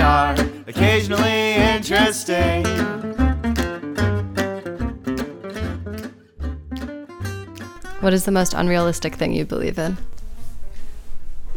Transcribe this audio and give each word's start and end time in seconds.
They 0.00 0.06
are 0.06 0.34
occasionally 0.66 1.56
interesting. 1.56 2.64
What 8.00 8.14
is 8.14 8.24
the 8.24 8.30
most 8.30 8.54
unrealistic 8.54 9.16
thing 9.16 9.34
you 9.34 9.44
believe 9.44 9.78
in? 9.78 9.98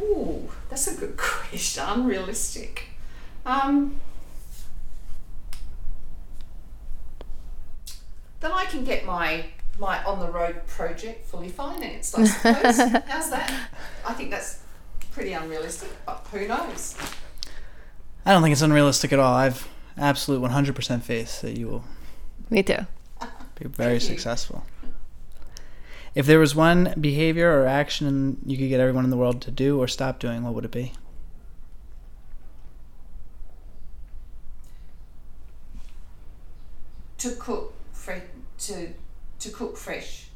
Ooh, 0.02 0.50
that's 0.70 0.88
a 0.88 1.00
good 1.00 1.16
question. 1.18 1.86
Unrealistic. 1.88 2.88
Um, 3.46 4.02
then 8.42 8.52
I 8.52 8.66
can 8.66 8.84
get 8.84 9.06
my 9.06 9.46
my 9.80 10.04
on 10.04 10.20
the 10.20 10.28
road 10.28 10.68
project 10.68 11.30
fully 11.30 11.48
financed. 11.48 12.20
I 12.20 12.26
suppose. 12.26 12.78
How's 13.08 13.30
that? 13.30 13.70
I 14.06 14.12
think 14.12 14.32
that's 14.32 14.60
pretty 15.14 15.32
unrealistic, 15.32 15.92
but 16.06 16.28
who 16.30 16.46
knows? 16.46 16.98
I 18.26 18.32
don't 18.32 18.42
think 18.42 18.54
it's 18.54 18.62
unrealistic 18.62 19.12
at 19.12 19.20
all. 19.20 19.34
I've 19.34 19.68
absolute 19.98 20.42
100% 20.42 21.02
faith 21.02 21.42
that 21.42 21.58
you 21.58 21.68
will 21.68 21.84
Me 22.50 22.64
too. 22.64 22.86
be 23.56 23.68
very 23.68 24.00
successful. 24.00 24.66
If 26.16 26.26
there 26.26 26.40
was 26.40 26.56
one 26.56 26.94
behavior 27.00 27.52
or 27.60 27.68
action 27.68 28.38
you 28.46 28.58
could 28.58 28.70
get 28.70 28.80
everyone 28.80 29.04
in 29.04 29.10
the 29.10 29.18
world 29.18 29.42
to 29.44 29.52
do 29.52 29.80
or 29.80 29.88
stop 29.88 30.20
doing, 30.20 30.44
what 30.44 30.54
would 30.54 30.66
it 30.66 30.72
be? 30.72 30.94
To 37.18 37.32
cook 37.36 37.74
fresh, 37.94 38.22
to 38.60 38.90
to 39.40 39.50
cook 39.50 39.78
fresh, 39.78 40.28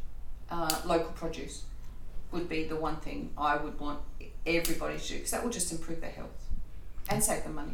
uh, 0.49 0.81
local 0.85 1.11
produce 1.11 1.63
would 2.31 2.49
be 2.49 2.63
the 2.65 2.75
one 2.75 2.97
thing 2.97 3.29
I 3.37 3.57
would 3.57 3.79
want 3.79 3.99
everybody 4.45 4.97
to 4.97 5.07
do 5.07 5.15
because 5.15 5.31
that 5.31 5.43
will 5.43 5.51
just 5.51 5.71
improve 5.71 6.01
their 6.01 6.11
health 6.11 6.46
and 7.09 7.23
save 7.23 7.43
them 7.43 7.55
money. 7.55 7.73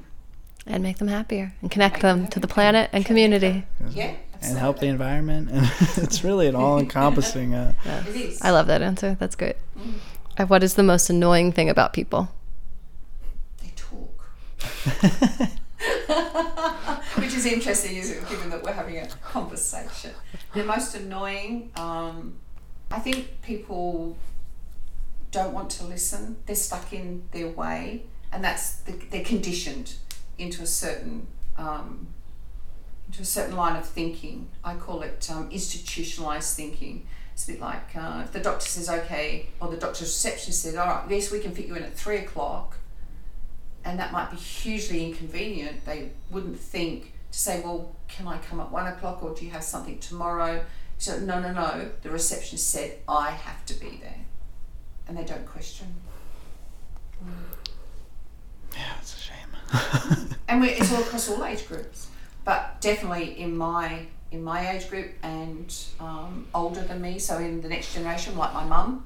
And 0.65 0.81
make 0.81 0.97
them 0.97 1.09
happier 1.09 1.53
and 1.61 1.69
connect 1.69 2.01
them 2.01 2.21
them 2.21 2.27
to 2.29 2.39
the 2.39 2.47
planet 2.47 2.89
and 2.93 3.05
community. 3.05 3.65
Yeah, 3.89 4.15
And 4.41 4.57
help 4.57 4.79
the 4.79 4.87
environment. 4.87 5.49
And 5.51 5.69
it's 5.97 6.23
really 6.23 6.47
an 6.47 6.55
all 6.61 6.79
encompassing. 6.79 7.53
Uh, 7.53 7.73
It 8.07 8.15
is. 8.15 8.41
I 8.41 8.51
love 8.51 8.67
that 8.67 8.81
answer. 8.81 9.17
That's 9.19 9.35
great. 9.35 9.57
Uh, 10.37 10.45
What 10.45 10.63
is 10.63 10.75
the 10.75 10.83
most 10.83 11.09
annoying 11.09 11.51
thing 11.51 11.69
about 11.69 11.91
people? 11.93 12.29
they 13.61 13.71
talk. 13.75 15.49
Which 17.15 17.33
is 17.33 17.45
interesting, 17.45 17.97
isn't 17.97 18.17
it, 18.23 18.29
given 18.29 18.49
that 18.49 18.63
we're 18.63 18.73
having 18.73 18.97
a 18.97 19.07
conversation. 19.21 20.11
The 20.53 20.63
most 20.63 20.95
annoying, 20.95 21.71
um, 21.75 22.35
I 22.89 22.99
think 22.99 23.41
people 23.41 24.17
don't 25.31 25.53
want 25.53 25.69
to 25.71 25.83
listen. 25.85 26.37
They're 26.45 26.55
stuck 26.55 26.91
in 26.93 27.23
their 27.31 27.49
way, 27.49 28.03
and 28.33 28.43
that's 28.43 28.75
the, 28.81 28.93
they're 29.11 29.23
conditioned 29.23 29.93
into 30.37 30.63
a 30.63 30.67
certain 30.67 31.27
um, 31.57 32.07
into 33.07 33.21
a 33.21 33.25
certain 33.25 33.55
line 33.55 33.75
of 33.75 33.85
thinking. 33.85 34.49
I 34.63 34.75
call 34.75 35.01
it 35.03 35.29
um, 35.31 35.49
institutionalized 35.51 36.55
thinking. 36.55 37.05
It's 37.33 37.47
a 37.47 37.53
bit 37.53 37.61
like 37.61 37.95
uh, 37.95 38.21
if 38.23 38.31
the 38.31 38.39
doctor 38.39 38.65
says, 38.65 38.89
okay, 38.89 39.47
or 39.59 39.69
the 39.69 39.77
doctor's 39.77 40.01
receptionist 40.01 40.61
said, 40.61 40.75
all 40.75 40.87
right, 40.87 41.05
yes, 41.09 41.31
we 41.31 41.39
can 41.39 41.53
fit 41.53 41.65
you 41.65 41.75
in 41.75 41.83
at 41.83 41.93
three 41.93 42.17
o'clock 42.17 42.77
and 43.85 43.99
that 43.99 44.11
might 44.11 44.31
be 44.31 44.37
hugely 44.37 45.05
inconvenient. 45.05 45.85
They 45.85 46.11
wouldn't 46.29 46.59
think 46.59 47.13
to 47.31 47.37
say, 47.37 47.61
well, 47.61 47.95
can 48.07 48.27
I 48.27 48.37
come 48.37 48.59
at 48.59 48.71
one 48.71 48.87
o'clock 48.87 49.23
or 49.23 49.33
do 49.33 49.45
you 49.45 49.51
have 49.51 49.63
something 49.63 49.99
tomorrow? 49.99 50.63
So, 50.97 51.19
no, 51.19 51.39
no, 51.39 51.51
no. 51.51 51.89
The 52.01 52.09
receptionist 52.09 52.69
said, 52.69 52.99
I 53.07 53.31
have 53.31 53.65
to 53.65 53.73
be 53.73 53.99
there. 54.01 54.21
And 55.07 55.17
they 55.17 55.25
don't 55.25 55.45
question. 55.45 55.87
Yeah, 58.75 58.93
it's 58.99 59.15
a 59.15 59.19
shame. 59.19 60.29
And 60.47 60.63
it's 60.65 60.93
all 60.93 61.01
across 61.01 61.29
all 61.29 61.43
age 61.45 61.67
groups. 61.67 62.07
But 62.45 62.79
definitely 62.81 63.39
in 63.39 63.57
my 63.57 64.05
in 64.31 64.43
my 64.43 64.71
age 64.71 64.89
group 64.89 65.11
and 65.21 65.73
um, 65.99 66.47
older 66.55 66.81
than 66.81 67.01
me, 67.01 67.19
so 67.19 67.37
in 67.37 67.61
the 67.61 67.69
next 67.69 67.93
generation, 67.93 68.35
like 68.35 68.53
my 68.53 68.65
mum, 68.65 69.05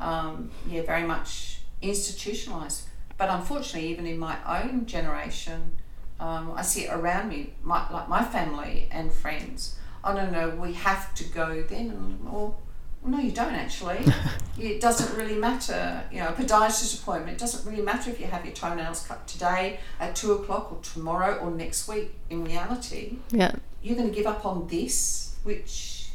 um, 0.00 0.50
yeah, 0.68 0.82
very 0.82 1.02
much 1.02 1.60
institutionalised. 1.82 2.82
But 3.18 3.28
unfortunately, 3.28 3.88
even 3.90 4.06
in 4.06 4.18
my 4.18 4.36
own 4.46 4.86
generation, 4.86 5.76
um, 6.18 6.52
I 6.56 6.62
see 6.62 6.84
it 6.86 6.92
around 6.92 7.28
me, 7.28 7.52
my, 7.62 7.90
like 7.92 8.08
my 8.08 8.24
family 8.24 8.88
and 8.90 9.12
friends. 9.12 9.78
Oh 10.02 10.14
no, 10.14 10.30
no, 10.30 10.50
we 10.50 10.72
have 10.72 11.14
to 11.14 11.24
go 11.24 11.62
then. 11.62 12.18
Well, 12.24 12.58
well, 13.02 13.12
no, 13.12 13.18
you 13.18 13.32
don't 13.32 13.54
actually. 13.54 14.04
it 14.58 14.80
doesn't 14.80 15.16
really 15.16 15.36
matter. 15.36 16.02
You 16.12 16.18
know, 16.20 16.28
a 16.28 16.32
podiatrist 16.32 17.00
appointment. 17.02 17.36
It 17.36 17.40
doesn't 17.40 17.68
really 17.70 17.82
matter 17.82 18.10
if 18.10 18.20
you 18.20 18.26
have 18.26 18.44
your 18.44 18.54
toenails 18.54 19.06
cut 19.06 19.26
today 19.26 19.80
at 20.00 20.16
two 20.16 20.32
o'clock 20.32 20.72
or 20.72 20.78
tomorrow 20.82 21.36
or 21.38 21.50
next 21.50 21.88
week. 21.88 22.14
In 22.30 22.44
reality, 22.44 23.16
Yeah. 23.30 23.52
you're 23.82 23.96
going 23.96 24.08
to 24.08 24.14
give 24.14 24.26
up 24.26 24.44
on 24.44 24.66
this, 24.68 25.36
which 25.44 26.08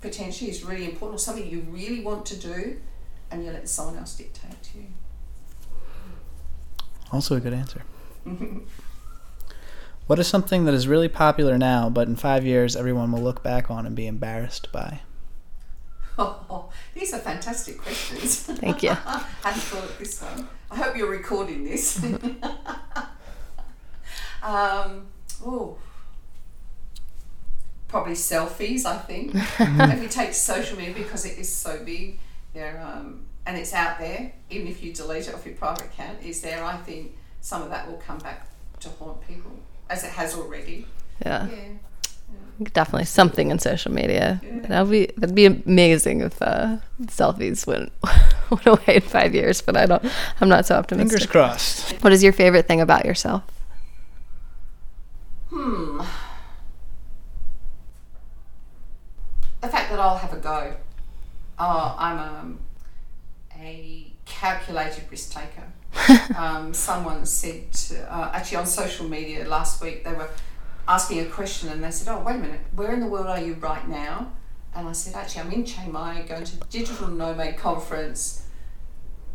potentially 0.00 0.50
is 0.50 0.64
really 0.64 0.84
important, 0.84 1.16
or 1.16 1.18
something 1.22 1.48
you 1.48 1.60
really 1.70 2.00
want 2.02 2.26
to 2.26 2.36
do, 2.36 2.78
and 3.30 3.44
you 3.44 3.50
let 3.50 3.68
someone 3.68 3.96
else 3.96 4.16
dictate 4.16 4.62
to 4.62 4.78
you. 4.78 4.86
Also 7.12 7.36
a 7.36 7.40
good 7.40 7.54
answer. 7.54 7.82
What 10.06 10.18
is 10.18 10.26
something 10.26 10.66
that 10.66 10.74
is 10.74 10.86
really 10.86 11.08
popular 11.08 11.56
now, 11.56 11.88
but 11.88 12.08
in 12.08 12.16
five 12.16 12.44
years 12.44 12.76
everyone 12.76 13.10
will 13.10 13.22
look 13.22 13.42
back 13.42 13.70
on 13.70 13.86
and 13.86 13.96
be 13.96 14.06
embarrassed 14.06 14.70
by? 14.70 15.00
Oh, 16.18 16.70
these 16.94 17.12
are 17.12 17.18
fantastic 17.18 17.78
questions. 17.78 18.42
Thank 18.42 18.82
you. 18.82 18.90
Hadn't 19.42 19.60
thought 19.60 19.84
of 19.84 19.98
this 19.98 20.22
one. 20.22 20.48
I 20.70 20.76
hope 20.76 20.96
you're 20.96 21.10
recording 21.10 21.64
this. 21.64 22.02
um, 24.42 25.06
oh, 25.44 25.78
probably 27.88 28.14
selfies. 28.14 28.84
I 28.84 28.98
think 28.98 29.32
if 29.34 30.00
we 30.00 30.08
take 30.08 30.34
social 30.34 30.78
media 30.78 30.94
because 30.94 31.24
it 31.24 31.38
is 31.38 31.52
so 31.52 31.82
big, 31.84 32.18
there 32.52 32.80
um, 32.84 33.24
and 33.46 33.56
it's 33.56 33.72
out 33.72 33.98
there. 33.98 34.32
Even 34.50 34.68
if 34.68 34.82
you 34.82 34.92
delete 34.92 35.28
it 35.28 35.34
off 35.34 35.46
your 35.46 35.54
private 35.54 35.86
account, 35.86 36.22
is 36.22 36.40
there? 36.40 36.64
I 36.64 36.76
think 36.76 37.16
some 37.40 37.62
of 37.62 37.70
that 37.70 37.88
will 37.88 37.98
come 37.98 38.18
back 38.18 38.48
to 38.80 38.88
haunt 38.88 39.26
people, 39.26 39.52
as 39.90 40.04
it 40.04 40.10
has 40.10 40.34
already. 40.34 40.86
Yeah. 41.24 41.48
Yeah. 41.48 41.68
Definitely 42.72 43.06
something 43.06 43.50
in 43.50 43.58
social 43.58 43.92
media. 43.92 44.40
That'd 44.68 44.90
be 44.90 45.06
that'd 45.16 45.34
be 45.34 45.46
amazing 45.46 46.20
if 46.20 46.40
uh, 46.40 46.76
selfies 47.02 47.66
went 47.66 47.92
went 48.50 48.66
away 48.66 48.96
in 48.96 49.00
five 49.00 49.34
years, 49.34 49.60
but 49.60 49.76
I 49.76 49.86
don't. 49.86 50.04
I'm 50.40 50.48
not 50.48 50.64
so 50.64 50.76
optimistic. 50.76 51.18
Fingers 51.18 51.30
crossed. 51.30 52.02
What 52.04 52.12
is 52.12 52.22
your 52.22 52.32
favorite 52.32 52.68
thing 52.68 52.80
about 52.80 53.04
yourself? 53.04 53.42
Hmm. 55.50 55.98
The 59.60 59.68
fact 59.68 59.90
that 59.90 59.98
I'll 59.98 60.18
have 60.18 60.32
a 60.32 60.36
go. 60.36 60.74
Oh, 61.58 61.96
I'm 61.98 62.18
um, 62.18 62.58
a 63.58 64.12
calculated 64.26 65.04
risk 65.10 65.32
taker. 65.32 66.32
um, 66.36 66.74
someone 66.74 67.24
said, 67.24 67.68
uh, 68.08 68.30
actually 68.32 68.58
on 68.58 68.66
social 68.66 69.08
media 69.08 69.46
last 69.48 69.82
week, 69.82 70.04
they 70.04 70.12
were 70.12 70.28
asking 70.86 71.20
a 71.20 71.26
question 71.26 71.68
and 71.68 71.82
they 71.82 71.90
said, 71.90 72.14
Oh, 72.14 72.22
wait 72.22 72.36
a 72.36 72.38
minute, 72.38 72.60
where 72.74 72.92
in 72.92 73.00
the 73.00 73.06
world 73.06 73.26
are 73.26 73.40
you 73.40 73.54
right 73.54 73.86
now? 73.88 74.32
And 74.74 74.88
I 74.88 74.92
said, 74.92 75.14
Actually, 75.14 75.42
I'm 75.42 75.52
in 75.52 75.64
Chiang 75.64 75.92
Mai 75.92 76.22
going 76.28 76.44
to 76.44 76.58
the 76.58 76.64
Digital 76.66 77.08
Nomad 77.08 77.56
Conference. 77.56 78.46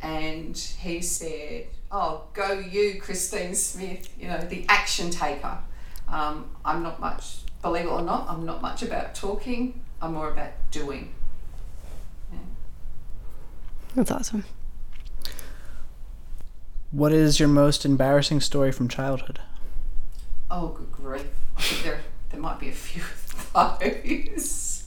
And 0.02 0.58
he 0.58 1.02
said, 1.02 1.68
Oh, 1.92 2.24
go 2.34 2.54
you, 2.54 3.00
Christine 3.02 3.56
Smith, 3.56 4.10
you 4.20 4.28
know, 4.28 4.40
the 4.40 4.66
action 4.70 5.10
taker. 5.10 5.58
Um, 6.08 6.50
I'm 6.66 6.84
not 6.84 7.00
much, 7.00 7.40
believe 7.62 7.86
it 7.86 7.90
or 7.90 8.02
not, 8.02 8.30
I'm 8.30 8.46
not 8.46 8.62
much 8.62 8.82
about 8.82 9.14
talking, 9.14 9.82
I'm 10.02 10.14
more 10.14 10.32
about 10.32 10.52
doing. 10.72 11.14
That's 13.96 14.12
awesome. 14.12 14.46
What 16.92 17.12
is 17.12 17.40
your 17.40 17.50
most 17.50 17.86
embarrassing 17.86 18.42
story 18.42 18.72
from 18.72 18.88
childhood? 18.88 19.40
Oh, 20.52 20.70
good 20.70 20.92
grief. 20.92 21.26
There, 21.84 22.00
there 22.32 22.40
might 22.40 22.60
be 22.60 22.70
a 22.70 22.74
few 22.74 23.04
of 23.54 23.80
those. 23.80 24.84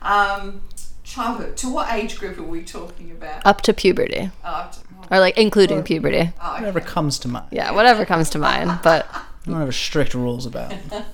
Um, 0.00 0.62
childhood. 1.04 1.56
To 1.58 1.68
what 1.72 1.92
age 1.92 2.18
group 2.18 2.38
are 2.38 2.42
we 2.42 2.62
talking 2.62 3.10
about? 3.10 3.44
Up 3.46 3.60
to 3.62 3.72
puberty. 3.74 4.30
Uh, 4.42 4.70
t- 4.70 4.80
or 5.10 5.18
like 5.20 5.36
including 5.36 5.82
puberty. 5.82 6.32
Oh, 6.40 6.54
Whatever 6.54 6.80
comes 6.80 7.18
to 7.20 7.28
mind. 7.28 7.46
Yeah, 7.50 7.72
whatever 7.72 8.04
comes 8.06 8.30
to 8.30 8.38
mind. 8.38 8.78
But 8.82 9.06
I 9.12 9.22
don't 9.44 9.60
have 9.60 9.74
strict 9.74 10.14
rules 10.14 10.46
about. 10.46 10.72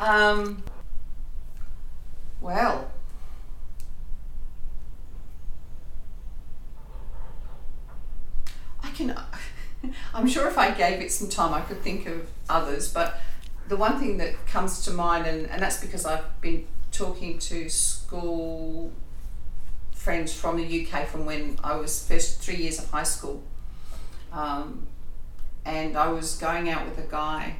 Um, 0.00 0.62
well, 2.40 2.88
I 8.82 8.90
can. 8.90 9.10
I'm 10.14 10.28
sure 10.28 10.48
if 10.48 10.58
I 10.58 10.70
gave 10.70 11.00
it 11.00 11.12
some 11.12 11.28
time, 11.28 11.54
I 11.54 11.60
could 11.60 11.80
think 11.80 12.06
of 12.06 12.28
others. 12.48 12.92
But 12.92 13.20
the 13.68 13.76
one 13.76 13.98
thing 13.98 14.18
that 14.18 14.46
comes 14.46 14.84
to 14.84 14.90
mind, 14.90 15.26
and, 15.26 15.46
and 15.50 15.62
that's 15.62 15.80
because 15.80 16.04
I've 16.04 16.40
been 16.40 16.66
talking 16.92 17.38
to 17.38 17.68
school 17.68 18.92
friends 19.92 20.32
from 20.32 20.56
the 20.56 20.86
UK 20.86 21.06
from 21.06 21.26
when 21.26 21.58
I 21.62 21.76
was 21.76 22.06
first 22.06 22.40
three 22.40 22.56
years 22.56 22.78
of 22.78 22.90
high 22.90 23.02
school. 23.02 23.42
Um, 24.32 24.86
and 25.64 25.96
I 25.96 26.08
was 26.08 26.36
going 26.38 26.70
out 26.70 26.86
with 26.88 26.98
a 26.98 27.10
guy 27.10 27.56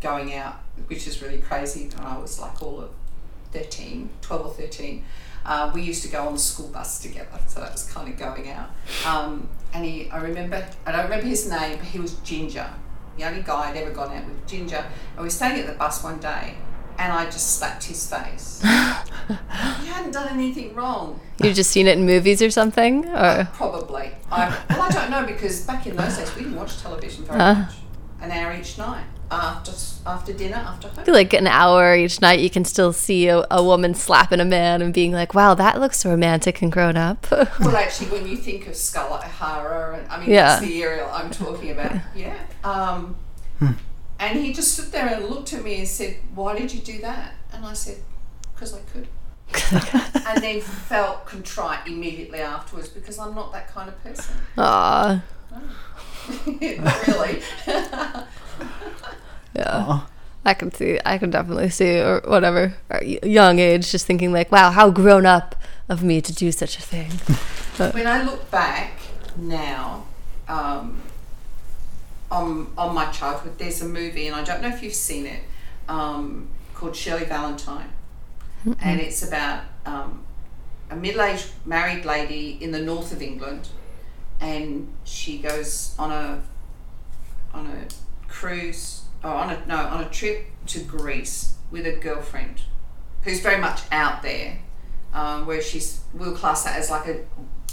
going 0.00 0.34
out, 0.34 0.56
which 0.86 1.06
is 1.06 1.22
really 1.22 1.38
crazy. 1.38 1.84
And 1.84 2.00
I 2.00 2.18
was 2.18 2.40
like 2.40 2.60
all 2.62 2.80
of 2.80 2.90
13, 3.52 4.10
12 4.20 4.46
or 4.46 4.52
13. 4.52 5.04
Uh, 5.44 5.70
we 5.74 5.82
used 5.82 6.02
to 6.02 6.08
go 6.08 6.26
on 6.26 6.34
the 6.34 6.38
school 6.38 6.68
bus 6.68 7.00
together, 7.00 7.38
so 7.46 7.60
that 7.60 7.72
was 7.72 7.90
kind 7.90 8.12
of 8.12 8.18
going 8.18 8.50
out. 8.50 8.70
Um, 9.06 9.48
and 9.72 9.84
he, 9.84 10.10
I 10.10 10.18
remember, 10.18 10.66
I 10.86 10.92
don't 10.92 11.04
remember 11.04 11.26
his 11.26 11.48
name, 11.50 11.78
but 11.78 11.86
he 11.86 11.98
was 11.98 12.14
Ginger, 12.20 12.68
the 13.16 13.24
only 13.24 13.42
guy 13.42 13.70
I'd 13.70 13.76
ever 13.76 13.90
gone 13.90 14.16
out 14.16 14.24
with, 14.26 14.46
Ginger. 14.46 14.76
And 14.76 15.18
we 15.18 15.24
were 15.24 15.30
staying 15.30 15.60
at 15.60 15.66
the 15.66 15.72
bus 15.74 16.02
one 16.02 16.18
day, 16.20 16.54
and 16.98 17.12
I 17.12 17.24
just 17.26 17.58
slapped 17.58 17.84
his 17.84 18.08
face. 18.12 18.60
he 18.64 19.86
hadn't 19.86 20.12
done 20.12 20.28
anything 20.32 20.74
wrong. 20.74 21.20
you've 21.42 21.54
just 21.54 21.70
seen 21.70 21.86
it 21.86 21.96
in 21.98 22.04
movies 22.06 22.42
or 22.42 22.50
something, 22.50 23.06
or 23.06 23.48
Probably. 23.54 24.10
I, 24.30 24.48
well, 24.70 24.82
I 24.82 24.90
don't 24.90 25.10
know 25.10 25.24
because 25.26 25.62
back 25.62 25.86
in 25.86 25.96
those 25.96 26.16
days 26.18 26.34
we 26.34 26.42
didn't 26.42 26.56
watch 26.56 26.80
television 26.80 27.24
very 27.24 27.38
Ah. 27.40 27.54
much. 27.68 27.74
An 28.22 28.30
hour 28.32 28.52
each 28.54 28.76
night 28.76 29.04
after 29.30 29.72
after 30.06 30.32
dinner, 30.32 30.56
after 30.56 30.88
I 30.88 30.90
home. 30.92 31.04
feel 31.04 31.14
like 31.14 31.32
an 31.32 31.46
hour 31.46 31.94
each 31.94 32.20
night 32.20 32.40
you 32.40 32.50
can 32.50 32.64
still 32.64 32.92
see 32.92 33.28
a, 33.28 33.46
a 33.50 33.62
woman 33.62 33.94
slapping 33.94 34.40
a 34.40 34.44
man 34.44 34.82
and 34.82 34.92
being 34.92 35.12
like, 35.12 35.34
"Wow, 35.34 35.54
that 35.54 35.78
looks 35.80 36.04
romantic 36.04 36.62
and 36.62 36.70
grown 36.72 36.96
up." 36.96 37.26
Well, 37.60 37.76
actually, 37.76 38.10
when 38.10 38.26
you 38.26 38.36
think 38.36 38.66
of 38.66 38.74
Scarlett 38.76 39.24
O'Hara, 39.24 39.98
and 39.98 40.08
I 40.10 40.18
mean 40.20 40.30
Yeah. 40.30 40.48
that's 40.48 40.62
the 40.66 40.82
area 40.82 41.06
I'm 41.06 41.30
talking 41.30 41.70
about. 41.70 41.92
Yeah. 42.14 42.36
Um, 42.64 43.16
and 44.18 44.38
he 44.38 44.52
just 44.52 44.74
stood 44.74 44.92
there 44.92 45.06
and 45.06 45.24
looked 45.30 45.52
at 45.52 45.62
me 45.62 45.78
and 45.78 45.88
said, 45.88 46.16
"Why 46.34 46.58
did 46.58 46.72
you 46.74 46.80
do 46.80 47.00
that?" 47.00 47.34
And 47.52 47.64
I 47.64 47.72
said, 47.74 47.98
"Because 48.54 48.74
I 48.74 48.80
could." 48.92 49.06
and 50.28 50.42
then 50.42 50.60
felt 50.60 51.26
contrite 51.26 51.86
immediately 51.86 52.38
afterwards 52.40 52.88
because 52.88 53.18
I'm 53.18 53.34
not 53.34 53.52
that 53.52 53.68
kind 53.68 53.88
of 53.88 54.00
person. 54.04 54.34
Aw, 54.58 55.22
not 56.78 57.06
really. 57.08 57.42
Yeah. 59.54 60.00
I 60.44 60.54
can 60.54 60.72
see. 60.72 60.98
I 61.04 61.18
can 61.18 61.30
definitely 61.30 61.68
see, 61.68 62.00
or 62.00 62.22
whatever, 62.24 62.74
or 62.88 63.02
young 63.02 63.58
age, 63.58 63.90
just 63.90 64.06
thinking 64.06 64.32
like, 64.32 64.50
"Wow, 64.50 64.70
how 64.70 64.90
grown 64.90 65.26
up 65.26 65.54
of 65.88 66.02
me 66.02 66.20
to 66.22 66.32
do 66.32 66.50
such 66.50 66.78
a 66.78 66.82
thing." 66.82 67.10
when 67.94 68.06
I 68.06 68.22
look 68.22 68.50
back 68.50 69.00
now 69.36 70.06
um, 70.48 71.02
on 72.30 72.72
on 72.78 72.94
my 72.94 73.10
childhood, 73.10 73.58
there's 73.58 73.82
a 73.82 73.88
movie, 73.88 74.28
and 74.28 74.36
I 74.36 74.42
don't 74.42 74.62
know 74.62 74.68
if 74.68 74.82
you've 74.82 74.94
seen 74.94 75.26
it, 75.26 75.42
um, 75.88 76.48
called 76.72 76.96
Shirley 76.96 77.26
Valentine, 77.26 77.90
and 78.80 78.98
it's 78.98 79.22
about 79.22 79.64
um, 79.84 80.24
a 80.90 80.96
middle-aged 80.96 81.50
married 81.66 82.06
lady 82.06 82.56
in 82.62 82.70
the 82.70 82.80
north 82.80 83.12
of 83.12 83.20
England, 83.20 83.68
and 84.40 84.90
she 85.04 85.36
goes 85.36 85.94
on 85.98 86.10
a 86.10 86.42
on 87.52 87.66
a 87.66 87.86
cruise 88.26 88.99
or 89.22 89.30
on 89.30 89.50
a 89.50 89.66
no 89.66 89.76
on 89.76 90.02
a 90.02 90.08
trip 90.08 90.46
to 90.66 90.80
Greece 90.80 91.54
with 91.70 91.86
a 91.86 91.92
girlfriend 91.92 92.62
who's 93.22 93.40
very 93.40 93.60
much 93.60 93.80
out 93.92 94.22
there, 94.22 94.58
um, 95.12 95.46
where 95.46 95.60
she's 95.60 96.00
we'll 96.14 96.34
class 96.34 96.64
that 96.64 96.76
as 96.76 96.90
like 96.90 97.06
a 97.06 97.20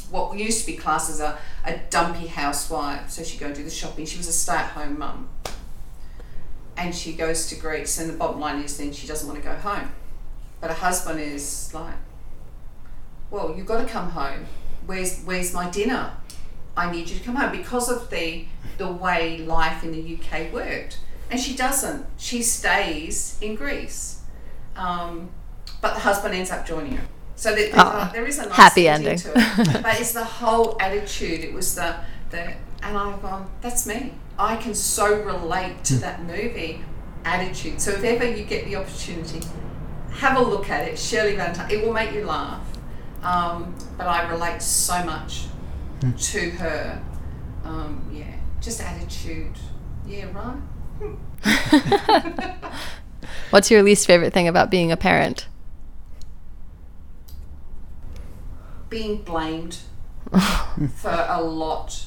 what 0.09 0.37
used 0.37 0.61
to 0.61 0.65
be 0.65 0.77
classed 0.77 1.09
as 1.09 1.19
a, 1.19 1.37
a 1.65 1.77
dumpy 1.89 2.27
housewife. 2.27 3.09
So 3.09 3.23
she'd 3.23 3.39
go 3.39 3.47
and 3.47 3.55
do 3.55 3.63
the 3.63 3.69
shopping. 3.69 4.05
She 4.05 4.17
was 4.17 4.27
a 4.27 4.33
stay-at-home 4.33 4.97
mum, 4.97 5.29
and 6.77 6.95
she 6.95 7.13
goes 7.13 7.47
to 7.49 7.55
Greece. 7.55 7.99
And 7.99 8.09
the 8.09 8.13
bottom 8.13 8.39
line 8.39 8.61
is, 8.61 8.77
then 8.77 8.93
she 8.93 9.07
doesn't 9.07 9.27
want 9.27 9.41
to 9.41 9.47
go 9.47 9.55
home, 9.55 9.91
but 10.61 10.69
her 10.69 10.75
husband 10.75 11.19
is 11.19 11.73
like, 11.73 11.95
"Well, 13.31 13.53
you've 13.55 13.67
got 13.67 13.81
to 13.81 13.87
come 13.87 14.11
home. 14.11 14.45
Where's 14.85 15.21
where's 15.23 15.53
my 15.53 15.69
dinner? 15.69 16.13
I 16.75 16.91
need 16.91 17.09
you 17.09 17.17
to 17.17 17.23
come 17.23 17.35
home 17.35 17.51
because 17.51 17.89
of 17.89 18.09
the 18.09 18.45
the 18.77 18.91
way 18.91 19.39
life 19.39 19.83
in 19.83 19.91
the 19.91 20.17
UK 20.17 20.53
worked." 20.53 20.99
And 21.29 21.39
she 21.39 21.55
doesn't. 21.55 22.05
She 22.17 22.41
stays 22.41 23.37
in 23.41 23.55
Greece, 23.55 24.21
um, 24.75 25.29
but 25.81 25.93
the 25.93 25.99
husband 25.99 26.33
ends 26.33 26.51
up 26.51 26.65
joining 26.65 26.93
her. 26.97 27.07
So 27.35 27.53
there, 27.53 27.69
a, 27.73 28.09
there 28.13 28.25
is 28.25 28.39
a 28.39 28.45
nice 28.45 28.53
happy 28.53 28.87
ending 28.87 29.17
to 29.17 29.31
it. 29.35 29.83
but 29.83 29.99
it's 29.99 30.13
the 30.13 30.23
whole 30.23 30.75
attitude. 30.81 31.41
It 31.41 31.53
was 31.53 31.75
the 31.75 31.95
the, 32.31 32.53
and 32.81 32.97
I've 32.97 33.21
gone. 33.21 33.49
That's 33.61 33.85
me. 33.85 34.13
I 34.39 34.55
can 34.57 34.73
so 34.73 35.21
relate 35.21 35.83
to 35.85 35.95
that 35.95 36.23
movie 36.23 36.83
attitude. 37.25 37.81
So 37.81 37.91
if 37.91 38.03
ever 38.03 38.25
you 38.29 38.43
get 38.43 38.65
the 38.65 38.75
opportunity, 38.77 39.41
have 40.11 40.37
a 40.37 40.41
look 40.41 40.69
at 40.69 40.87
it. 40.87 40.97
Shirley 40.97 41.35
Valentine. 41.35 41.69
It 41.69 41.85
will 41.85 41.93
make 41.93 42.13
you 42.13 42.25
laugh. 42.25 42.65
Um, 43.21 43.75
but 43.97 44.07
I 44.07 44.29
relate 44.29 44.61
so 44.61 45.03
much 45.03 45.45
to 46.01 46.49
her. 46.51 47.03
Um, 47.63 48.09
yeah, 48.11 48.33
just 48.61 48.81
attitude. 48.81 49.55
Yeah, 50.07 50.31
right. 50.31 50.57
What's 53.49 53.71
your 53.71 53.83
least 53.83 54.07
favorite 54.07 54.33
thing 54.33 54.47
about 54.47 54.69
being 54.69 54.91
a 54.91 54.97
parent? 54.97 55.47
being 58.89 59.21
blamed 59.21 59.79
for 60.95 61.25
a 61.29 61.41
lot 61.41 62.05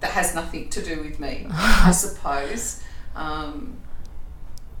that 0.00 0.10
has 0.10 0.34
nothing 0.34 0.68
to 0.70 0.82
do 0.82 1.02
with 1.02 1.18
me, 1.18 1.46
I 1.50 1.92
suppose. 1.92 2.82
Um, 3.14 3.78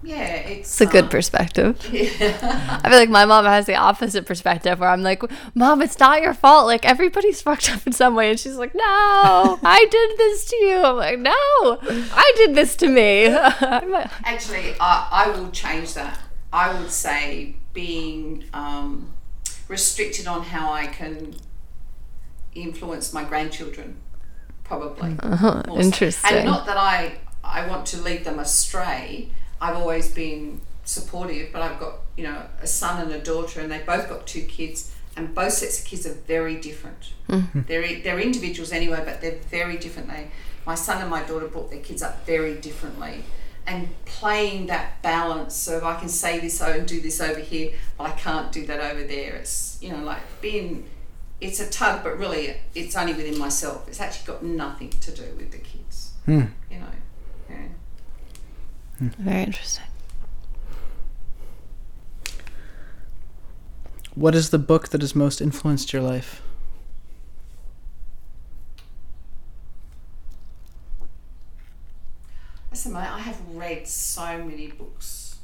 yeah, 0.04 0.34
it's 0.34 0.68
It's 0.68 0.80
a 0.82 0.86
good 0.86 1.04
um, 1.04 1.10
perspective. 1.10 1.80
Yeah. 1.92 2.80
I 2.84 2.88
feel 2.90 2.98
like 2.98 3.08
my 3.08 3.24
mom 3.24 3.44
has 3.44 3.66
the 3.66 3.76
opposite 3.76 4.26
perspective 4.26 4.80
where 4.80 4.90
I'm 4.90 5.02
like, 5.02 5.22
Mom, 5.54 5.80
it's 5.80 5.98
not 5.98 6.20
your 6.22 6.34
fault. 6.34 6.66
Like, 6.66 6.84
everybody's 6.84 7.40
fucked 7.46 7.70
up 7.70 7.86
in 7.86 7.92
some 7.92 8.14
way. 8.14 8.30
And 8.30 8.38
she's 8.38 8.56
like, 8.56 8.74
No, 8.74 8.82
I 8.84 9.86
did 9.90 10.18
this 10.18 10.44
to 10.46 10.56
you. 10.56 10.82
I'm 10.82 10.96
like, 10.96 11.18
No, 11.18 11.32
I 11.32 12.32
did 12.36 12.54
this 12.54 12.76
to 12.76 12.88
me. 12.88 13.26
Actually, 13.26 14.74
I, 14.80 15.08
I 15.10 15.30
will 15.30 15.50
change 15.50 15.94
that. 15.94 16.18
I 16.52 16.78
would 16.78 16.90
say 16.90 17.56
being 17.72 18.44
um, 18.52 19.12
restricted 19.68 20.26
on 20.26 20.42
how 20.42 20.72
I 20.72 20.86
can 20.86 21.34
influence 22.54 23.12
my 23.12 23.24
grandchildren, 23.24 23.96
probably. 24.62 25.16
so. 25.16 25.28
Uh-huh. 25.28 25.62
interesting. 25.76 26.36
And 26.36 26.46
not 26.46 26.66
that 26.66 26.76
I 26.76 27.18
I 27.42 27.66
want 27.66 27.86
to 27.86 28.00
lead 28.00 28.24
them 28.24 28.38
astray. 28.38 29.30
I've 29.60 29.76
always 29.76 30.12
been 30.12 30.60
supportive, 30.84 31.52
but 31.52 31.62
I've 31.62 31.80
got 31.80 31.94
you 32.16 32.24
know 32.24 32.42
a 32.60 32.66
son 32.66 33.02
and 33.02 33.12
a 33.12 33.18
daughter, 33.18 33.60
and 33.60 33.70
they 33.70 33.78
both 33.78 34.08
got 34.08 34.26
two 34.26 34.42
kids, 34.42 34.94
and 35.16 35.34
both 35.34 35.52
sets 35.52 35.80
of 35.80 35.86
kids 35.86 36.06
are 36.06 36.12
very 36.12 36.56
different. 36.56 37.12
They're 37.66 38.00
they're 38.02 38.20
individuals 38.20 38.72
anyway, 38.72 39.02
but 39.04 39.20
they're 39.20 39.40
very 39.50 39.76
different. 39.76 40.08
They 40.08 40.30
my 40.66 40.74
son 40.74 41.00
and 41.00 41.10
my 41.10 41.22
daughter 41.22 41.46
brought 41.46 41.70
their 41.70 41.80
kids 41.80 42.02
up 42.02 42.24
very 42.26 42.54
differently. 42.54 43.24
And 43.66 43.88
playing 44.04 44.66
that 44.66 45.00
balance, 45.00 45.54
so 45.54 45.78
if 45.78 45.84
I 45.84 45.98
can 45.98 46.10
say 46.10 46.38
this 46.38 46.60
and 46.60 46.86
do 46.86 47.00
this 47.00 47.18
over 47.18 47.40
here, 47.40 47.72
but 47.96 48.04
I 48.04 48.10
can't 48.10 48.52
do 48.52 48.66
that 48.66 48.78
over 48.78 49.02
there. 49.02 49.36
It's 49.36 49.78
you 49.80 49.90
know 49.90 50.04
like 50.04 50.20
being, 50.42 50.86
it's 51.40 51.60
a 51.60 51.70
tug, 51.70 52.04
but 52.04 52.18
really 52.18 52.56
it's 52.74 52.94
only 52.94 53.14
within 53.14 53.38
myself. 53.38 53.88
It's 53.88 54.00
actually 54.00 54.26
got 54.26 54.42
nothing 54.42 54.90
to 54.90 55.10
do 55.10 55.34
with 55.38 55.50
the 55.50 55.58
kids. 55.58 56.12
Hmm. 56.26 56.42
You 56.70 56.80
know, 56.80 56.88
yeah. 56.92 57.03
Very 59.10 59.42
interesting. 59.42 59.84
What 64.14 64.34
is 64.34 64.50
the 64.50 64.58
book 64.58 64.88
that 64.90 65.00
has 65.00 65.14
most 65.14 65.40
influenced 65.40 65.92
your 65.92 66.02
life? 66.02 66.40
Listen, 72.70 72.92
mate, 72.92 73.00
I 73.10 73.20
have 73.20 73.40
read 73.54 73.86
so 73.88 74.44
many 74.44 74.68
books. 74.68 75.38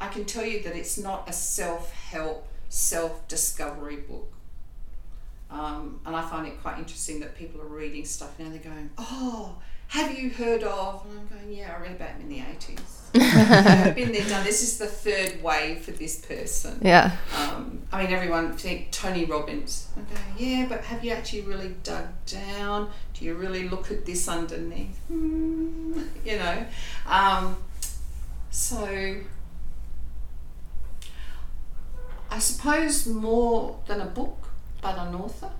I 0.00 0.08
can 0.08 0.24
tell 0.24 0.44
you 0.44 0.62
that 0.62 0.76
it's 0.76 0.98
not 0.98 1.28
a 1.28 1.32
self 1.32 1.92
help, 1.92 2.46
self 2.68 3.26
discovery 3.28 3.96
book. 3.96 4.30
Um, 5.50 6.00
and 6.04 6.16
I 6.16 6.22
find 6.28 6.46
it 6.46 6.60
quite 6.60 6.78
interesting 6.78 7.20
that 7.20 7.36
people 7.36 7.60
are 7.60 7.66
reading 7.66 8.04
stuff 8.04 8.38
now. 8.38 8.48
They're 8.48 8.58
going, 8.58 8.90
"Oh, 8.98 9.56
have 9.94 10.18
you 10.18 10.30
heard 10.30 10.64
of?" 10.64 11.06
And 11.06 11.20
I'm 11.20 11.26
going, 11.28 11.52
"Yeah, 11.56 11.74
I 11.76 11.80
read 11.80 11.92
about 11.92 12.10
him 12.10 12.22
in 12.22 12.28
the 12.28 12.40
'80s." 12.40 12.94
I've 13.16 13.94
been 13.94 14.10
there, 14.10 14.28
done. 14.28 14.42
This 14.42 14.60
is 14.64 14.78
the 14.78 14.88
third 14.88 15.40
wave 15.40 15.82
for 15.82 15.92
this 15.92 16.16
person. 16.16 16.80
Yeah. 16.82 17.12
Um, 17.38 17.82
I 17.92 18.02
mean, 18.02 18.12
everyone 18.12 18.56
think 18.56 18.90
Tony 18.90 19.24
Robbins. 19.24 19.86
I 19.96 20.00
go, 20.00 20.20
yeah, 20.36 20.66
but 20.68 20.80
have 20.80 21.04
you 21.04 21.12
actually 21.12 21.42
really 21.42 21.76
dug 21.84 22.08
down? 22.26 22.90
Do 23.12 23.24
you 23.24 23.34
really 23.34 23.68
look 23.68 23.92
at 23.92 24.04
this 24.04 24.26
underneath? 24.26 24.98
Hmm, 25.06 26.02
you 26.24 26.38
know. 26.38 26.66
Um, 27.06 27.56
so, 28.50 29.16
I 32.32 32.38
suppose 32.40 33.06
more 33.06 33.78
than 33.86 34.00
a 34.00 34.06
book, 34.06 34.48
but 34.82 34.98
an 34.98 35.14
author. 35.14 35.52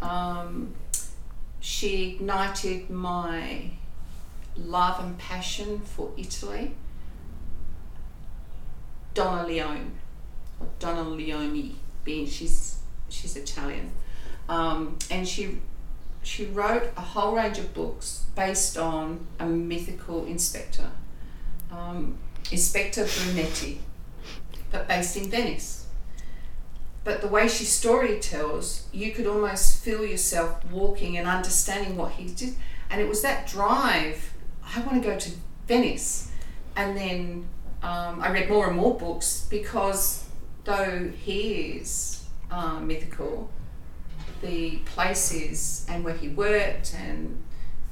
Um, 0.00 0.74
she 1.60 2.14
ignited 2.14 2.90
my 2.90 3.70
love 4.56 5.04
and 5.04 5.18
passion 5.18 5.80
for 5.80 6.10
Italy. 6.16 6.74
Donna 9.12 9.46
Leone, 9.46 9.92
Donna 10.78 11.02
Leone, 11.02 11.76
being 12.04 12.26
she's 12.26 12.78
she's 13.08 13.36
Italian, 13.36 13.92
um, 14.48 14.98
and 15.10 15.26
she 15.26 15.60
she 16.22 16.46
wrote 16.46 16.84
a 16.96 17.00
whole 17.00 17.34
range 17.34 17.58
of 17.58 17.74
books 17.74 18.24
based 18.34 18.78
on 18.78 19.26
a 19.38 19.46
mythical 19.46 20.24
inspector, 20.26 20.90
um, 21.70 22.16
Inspector 22.50 23.04
Brunetti, 23.04 23.80
but 24.70 24.88
based 24.88 25.16
in 25.16 25.30
Venice. 25.30 25.79
But 27.02 27.22
the 27.22 27.28
way 27.28 27.48
she 27.48 27.64
story 27.64 28.18
tells, 28.20 28.86
you 28.92 29.12
could 29.12 29.26
almost 29.26 29.82
feel 29.82 30.04
yourself 30.04 30.64
walking 30.70 31.16
and 31.16 31.26
understanding 31.26 31.96
what 31.96 32.12
he 32.12 32.28
did, 32.28 32.54
and 32.90 33.00
it 33.00 33.08
was 33.08 33.22
that 33.22 33.46
drive. 33.46 34.34
I 34.62 34.80
want 34.80 35.02
to 35.02 35.08
go 35.08 35.18
to 35.18 35.30
Venice, 35.66 36.30
and 36.76 36.96
then 36.96 37.48
um, 37.82 38.20
I 38.20 38.30
read 38.30 38.50
more 38.50 38.68
and 38.68 38.76
more 38.76 38.96
books 38.96 39.46
because 39.48 40.24
though 40.64 41.10
he 41.24 41.76
is 41.78 42.24
uh, 42.50 42.78
mythical, 42.80 43.50
the 44.42 44.76
places 44.84 45.86
and 45.88 46.04
where 46.04 46.14
he 46.14 46.28
worked 46.28 46.94
and 46.94 47.42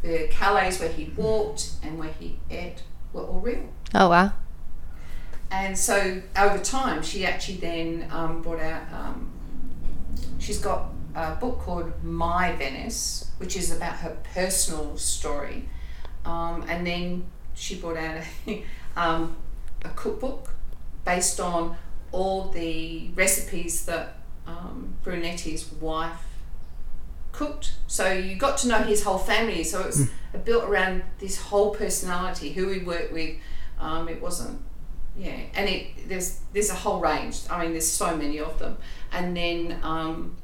the 0.02 0.28
Calais 0.30 0.76
where 0.76 0.88
he 0.88 1.12
walked 1.16 1.72
and 1.82 1.98
where 1.98 2.12
he 2.18 2.38
ate 2.50 2.82
were 3.12 3.22
all 3.22 3.40
real. 3.40 3.68
Oh 3.94 4.10
wow. 4.10 4.32
And 5.50 5.78
so 5.78 6.22
over 6.36 6.58
time, 6.58 7.02
she 7.02 7.24
actually 7.24 7.56
then 7.56 8.08
um, 8.10 8.42
brought 8.42 8.60
out. 8.60 8.82
Um, 8.92 9.30
she's 10.38 10.58
got 10.58 10.90
a 11.14 11.34
book 11.36 11.60
called 11.60 11.92
My 12.04 12.52
Venice, 12.52 13.30
which 13.38 13.56
is 13.56 13.74
about 13.74 13.96
her 13.96 14.16
personal 14.34 14.96
story, 14.98 15.68
um, 16.24 16.64
and 16.68 16.86
then 16.86 17.26
she 17.54 17.76
brought 17.76 17.96
out 17.96 18.22
a, 18.46 18.64
um, 18.96 19.36
a 19.84 19.88
cookbook 19.90 20.54
based 21.04 21.40
on 21.40 21.76
all 22.12 22.48
the 22.48 23.10
recipes 23.14 23.86
that 23.86 24.18
um, 24.46 24.96
Brunetti's 25.02 25.70
wife 25.72 26.24
cooked. 27.32 27.72
So 27.86 28.12
you 28.12 28.36
got 28.36 28.58
to 28.58 28.68
know 28.68 28.82
his 28.82 29.04
whole 29.04 29.18
family. 29.18 29.62
So 29.64 29.82
it's 29.82 30.06
built 30.44 30.64
around 30.64 31.02
this 31.18 31.40
whole 31.40 31.74
personality, 31.74 32.52
who 32.52 32.68
he 32.68 32.80
worked 32.80 33.12
with. 33.12 33.36
Um, 33.78 34.08
it 34.08 34.20
wasn't 34.20 34.60
yeah, 35.18 35.40
and 35.54 35.68
it 35.68 36.08
there's 36.08 36.40
there's 36.52 36.70
a 36.70 36.74
whole 36.74 37.00
range. 37.00 37.40
I 37.50 37.62
mean, 37.62 37.72
there's 37.72 37.90
so 37.90 38.16
many 38.16 38.38
of 38.38 38.58
them. 38.60 38.76
And 39.10 39.36
then 39.36 39.80
um, 39.82 40.36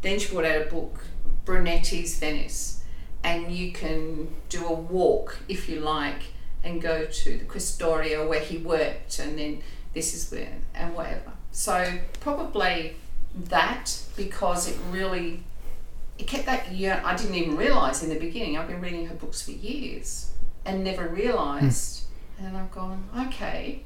then 0.00 0.18
she 0.18 0.32
brought 0.32 0.44
out 0.44 0.62
a 0.62 0.70
book, 0.70 1.04
Brunetti's 1.44 2.18
Venice, 2.18 2.84
and 3.24 3.50
you 3.50 3.72
can 3.72 4.32
do 4.48 4.64
a 4.64 4.72
walk 4.72 5.38
if 5.48 5.68
you 5.68 5.80
like, 5.80 6.22
and 6.62 6.80
go 6.80 7.04
to 7.04 7.36
the 7.36 7.44
Questura 7.44 8.28
where 8.28 8.40
he 8.40 8.58
worked, 8.58 9.18
and 9.18 9.36
then 9.36 9.62
this 9.92 10.14
is 10.14 10.30
where 10.30 10.56
and 10.74 10.94
whatever. 10.94 11.32
So 11.50 11.98
probably 12.20 12.94
that 13.34 14.02
because 14.16 14.68
it 14.68 14.76
really 14.90 15.42
it 16.16 16.28
kept 16.28 16.46
that 16.46 16.70
year. 16.70 17.02
I 17.04 17.16
didn't 17.16 17.34
even 17.34 17.56
realize 17.56 18.04
in 18.04 18.08
the 18.08 18.20
beginning. 18.20 18.56
I've 18.56 18.68
been 18.68 18.80
reading 18.80 19.06
her 19.06 19.16
books 19.16 19.42
for 19.42 19.50
years 19.50 20.30
and 20.64 20.84
never 20.84 21.08
realized. 21.08 22.04
And 22.38 22.56
I've 22.56 22.70
gone 22.72 23.04
okay 23.28 23.82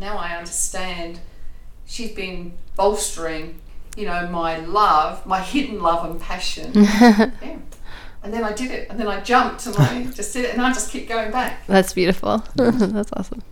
now 0.00 0.16
I 0.16 0.36
understand 0.36 1.20
she's 1.86 2.12
been 2.12 2.54
bolstering, 2.74 3.60
you 3.96 4.06
know, 4.06 4.26
my 4.28 4.58
love, 4.58 5.24
my 5.26 5.40
hidden 5.40 5.80
love 5.80 6.10
and 6.10 6.20
passion. 6.20 6.72
yeah. 6.74 7.30
And 8.22 8.34
then 8.34 8.44
I 8.44 8.52
did 8.52 8.70
it, 8.70 8.90
and 8.90 9.00
then 9.00 9.06
I 9.08 9.20
jumped, 9.20 9.66
and 9.66 9.76
I 9.76 10.04
just 10.04 10.32
did 10.34 10.44
it, 10.44 10.52
and 10.52 10.60
I 10.60 10.72
just 10.72 10.90
keep 10.90 11.08
going 11.08 11.30
back. 11.30 11.66
That's 11.66 11.94
beautiful. 11.94 12.44
That's 12.56 13.10
awesome. 13.14 13.42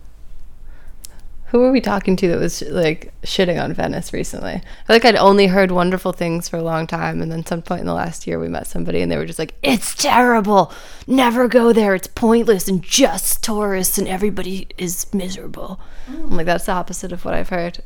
Who 1.49 1.59
were 1.59 1.71
we 1.71 1.81
talking 1.81 2.15
to 2.17 2.27
that 2.27 2.39
was 2.39 2.61
like 2.61 3.11
shitting 3.23 3.61
on 3.61 3.73
Venice 3.73 4.13
recently? 4.13 4.53
I 4.53 4.59
feel 4.59 4.95
like 4.95 5.05
I'd 5.05 5.15
only 5.15 5.47
heard 5.47 5.71
wonderful 5.71 6.11
things 6.11 6.47
for 6.47 6.57
a 6.57 6.63
long 6.63 6.85
time, 6.85 7.23
and 7.23 7.31
then 7.31 7.43
some 7.43 7.63
point 7.63 7.81
in 7.81 7.87
the 7.87 7.93
last 7.95 8.27
year 8.27 8.37
we 8.37 8.47
met 8.47 8.67
somebody 8.67 9.01
and 9.01 9.11
they 9.11 9.17
were 9.17 9.25
just 9.25 9.39
like, 9.39 9.55
"It's 9.63 9.95
terrible. 9.95 10.71
Never 11.07 11.47
go 11.47 11.73
there. 11.73 11.95
It's 11.95 12.05
pointless 12.07 12.67
and 12.67 12.83
just 12.83 13.43
tourists, 13.43 13.97
and 13.97 14.07
everybody 14.07 14.67
is 14.77 15.11
miserable." 15.11 15.79
I'm 16.07 16.37
like, 16.37 16.45
that's 16.45 16.67
the 16.67 16.73
opposite 16.73 17.11
of 17.11 17.25
what 17.25 17.33
I've 17.33 17.49
heard. 17.49 17.79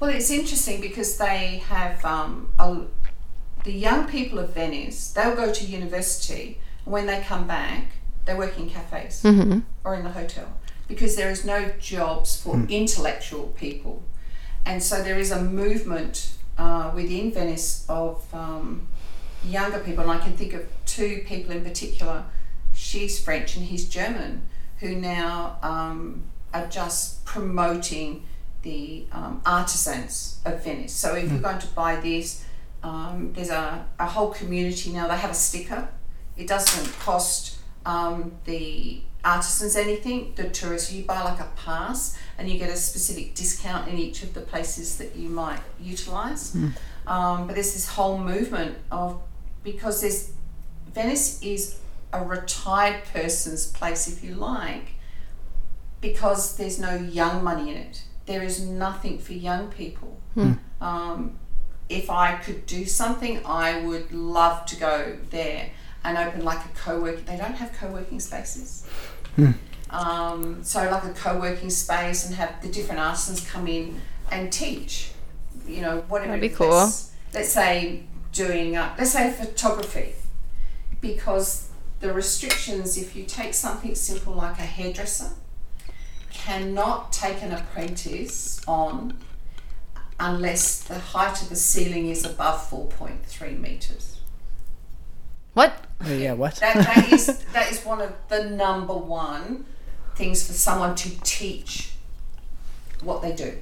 Well, 0.00 0.10
it's 0.10 0.30
interesting 0.30 0.80
because 0.80 1.16
they 1.16 1.62
have 1.68 2.04
um, 2.04 2.48
a, 2.58 2.80
the 3.62 3.72
young 3.72 4.08
people 4.08 4.40
of 4.40 4.52
Venice. 4.52 5.12
They'll 5.12 5.36
go 5.36 5.52
to 5.52 5.64
university, 5.64 6.58
and 6.84 6.92
when 6.92 7.06
they 7.06 7.20
come 7.20 7.46
back, 7.46 7.92
they 8.24 8.34
work 8.34 8.58
in 8.58 8.68
cafes 8.68 9.24
or 9.84 9.94
in 9.94 10.02
the 10.02 10.10
hotel 10.10 10.56
because 10.90 11.14
there 11.16 11.30
is 11.30 11.44
no 11.44 11.70
jobs 11.78 12.40
for 12.42 12.60
intellectual 12.68 13.46
people, 13.64 14.02
and 14.66 14.82
so 14.82 15.02
there 15.02 15.18
is 15.18 15.30
a 15.30 15.40
movement 15.40 16.36
uh, 16.58 16.90
within 16.94 17.32
Venice 17.32 17.86
of 17.88 18.22
um, 18.34 18.86
younger 19.44 19.78
people, 19.78 20.02
and 20.02 20.10
I 20.10 20.18
can 20.18 20.34
think 20.36 20.52
of 20.52 20.66
two 20.84 21.22
people 21.24 21.52
in 21.52 21.62
particular. 21.62 22.24
She's 22.74 23.22
French 23.22 23.56
and 23.56 23.64
he's 23.64 23.88
German, 23.88 24.42
who 24.80 24.96
now 24.96 25.58
um, 25.62 26.24
are 26.52 26.66
just 26.66 27.24
promoting 27.24 28.24
the 28.62 29.06
um, 29.12 29.40
artisans 29.46 30.40
of 30.44 30.62
Venice. 30.64 30.92
So 30.92 31.14
if 31.14 31.30
you're 31.30 31.40
going 31.40 31.60
to 31.60 31.68
buy 31.68 31.96
this, 31.96 32.44
um, 32.82 33.32
there's 33.34 33.50
a, 33.50 33.86
a 33.98 34.06
whole 34.06 34.30
community 34.30 34.90
now. 34.90 35.06
They 35.08 35.16
have 35.16 35.30
a 35.30 35.34
sticker. 35.34 35.88
It 36.36 36.46
doesn't 36.48 36.98
cost 36.98 37.58
um, 37.86 38.32
the 38.44 39.02
artisans 39.24 39.76
anything. 39.76 40.32
The 40.36 40.48
tourists, 40.50 40.92
you 40.92 41.04
buy 41.04 41.22
like 41.22 41.40
a 41.40 41.48
pass 41.56 42.18
and 42.38 42.48
you 42.48 42.58
get 42.58 42.70
a 42.70 42.76
specific 42.76 43.34
discount 43.34 43.88
in 43.88 43.98
each 43.98 44.22
of 44.22 44.34
the 44.34 44.40
places 44.40 44.98
that 44.98 45.16
you 45.16 45.28
might 45.28 45.60
utilize. 45.80 46.54
Um, 47.06 47.46
but 47.46 47.54
there's 47.54 47.72
this 47.72 47.88
whole 47.88 48.18
movement 48.18 48.78
of 48.90 49.20
because 49.62 50.00
there's 50.00 50.32
Venice 50.94 51.40
is 51.42 51.78
a 52.12 52.24
retired 52.24 53.04
person's 53.12 53.66
place, 53.68 54.08
if 54.08 54.24
you 54.24 54.34
like, 54.34 54.94
because 56.00 56.56
there's 56.56 56.78
no 56.80 56.94
young 56.94 57.44
money 57.44 57.70
in 57.70 57.76
it. 57.76 58.02
There 58.26 58.42
is 58.42 58.60
nothing 58.60 59.18
for 59.18 59.34
young 59.34 59.68
people. 59.68 60.18
Um, 60.80 61.38
if 61.88 62.08
I 62.10 62.36
could 62.36 62.66
do 62.66 62.86
something, 62.86 63.40
I 63.44 63.80
would 63.80 64.12
love 64.12 64.66
to 64.66 64.76
go 64.76 65.16
there 65.30 65.70
and 66.04 66.18
open 66.18 66.44
like 66.44 66.64
a 66.64 66.68
co-working. 66.70 67.24
They 67.24 67.36
don't 67.36 67.54
have 67.54 67.72
co-working 67.72 68.20
spaces. 68.20 68.86
Um, 69.90 70.62
so 70.62 70.88
like 70.90 71.04
a 71.04 71.12
co-working 71.12 71.70
space 71.70 72.26
and 72.26 72.34
have 72.36 72.62
the 72.62 72.68
different 72.68 73.00
artisans 73.00 73.46
come 73.48 73.66
in 73.66 74.00
and 74.30 74.52
teach. 74.52 75.10
You 75.66 75.82
know, 75.82 76.04
whatever. 76.08 76.32
That'd 76.32 76.50
be 76.50 76.54
cool. 76.54 76.68
Let's, 76.68 77.12
let's 77.34 77.48
say 77.50 78.04
doing, 78.32 78.76
uh, 78.76 78.94
let's 78.98 79.10
say 79.10 79.32
photography, 79.32 80.14
because 81.00 81.70
the 82.00 82.12
restrictions, 82.12 82.96
if 82.96 83.14
you 83.14 83.24
take 83.24 83.54
something 83.54 83.94
simple 83.94 84.34
like 84.34 84.58
a 84.58 84.62
hairdresser, 84.62 85.32
cannot 86.32 87.12
take 87.12 87.42
an 87.42 87.52
apprentice 87.52 88.60
on 88.66 89.18
unless 90.18 90.82
the 90.82 90.98
height 90.98 91.42
of 91.42 91.48
the 91.48 91.56
ceiling 91.56 92.08
is 92.08 92.24
above 92.24 92.70
4.3 92.70 93.58
meters. 93.58 94.19
What? 95.60 95.74
Oh, 96.06 96.14
yeah, 96.14 96.32
what? 96.32 96.54
That, 96.56 96.74
that 96.76 97.12
is 97.12 97.26
that 97.52 97.70
is 97.70 97.84
one 97.84 98.00
of 98.00 98.14
the 98.30 98.44
number 98.44 98.94
one 98.94 99.66
things 100.14 100.46
for 100.46 100.54
someone 100.54 100.94
to 100.94 101.20
teach 101.20 101.92
what 103.02 103.20
they 103.20 103.34
do. 103.34 103.58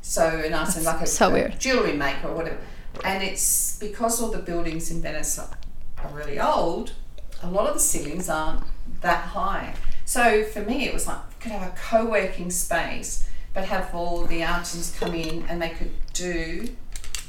So 0.00 0.24
an 0.28 0.54
artisan 0.54 0.84
like 0.84 1.00
a, 1.00 1.06
so 1.08 1.30
a 1.30 1.32
weird. 1.32 1.58
jewelry 1.58 1.94
maker 1.94 2.28
or 2.28 2.36
whatever, 2.36 2.58
and 3.04 3.20
it's 3.20 3.80
because 3.80 4.22
all 4.22 4.30
the 4.30 4.38
buildings 4.38 4.92
in 4.92 5.02
Venice 5.02 5.40
are, 5.40 5.50
are 6.04 6.10
really 6.14 6.38
old. 6.38 6.92
A 7.42 7.50
lot 7.50 7.66
of 7.66 7.74
the 7.74 7.80
ceilings 7.80 8.28
aren't 8.28 8.62
that 9.00 9.24
high. 9.24 9.74
So 10.04 10.44
for 10.44 10.60
me, 10.60 10.86
it 10.86 10.94
was 10.94 11.08
like 11.08 11.18
could 11.40 11.50
have 11.50 11.66
a 11.66 11.74
co-working 11.74 12.52
space, 12.52 13.28
but 13.54 13.64
have 13.64 13.92
all 13.92 14.24
the 14.24 14.44
artisans 14.44 14.96
come 14.96 15.14
in 15.16 15.44
and 15.48 15.60
they 15.60 15.70
could 15.70 15.90
do 16.12 16.68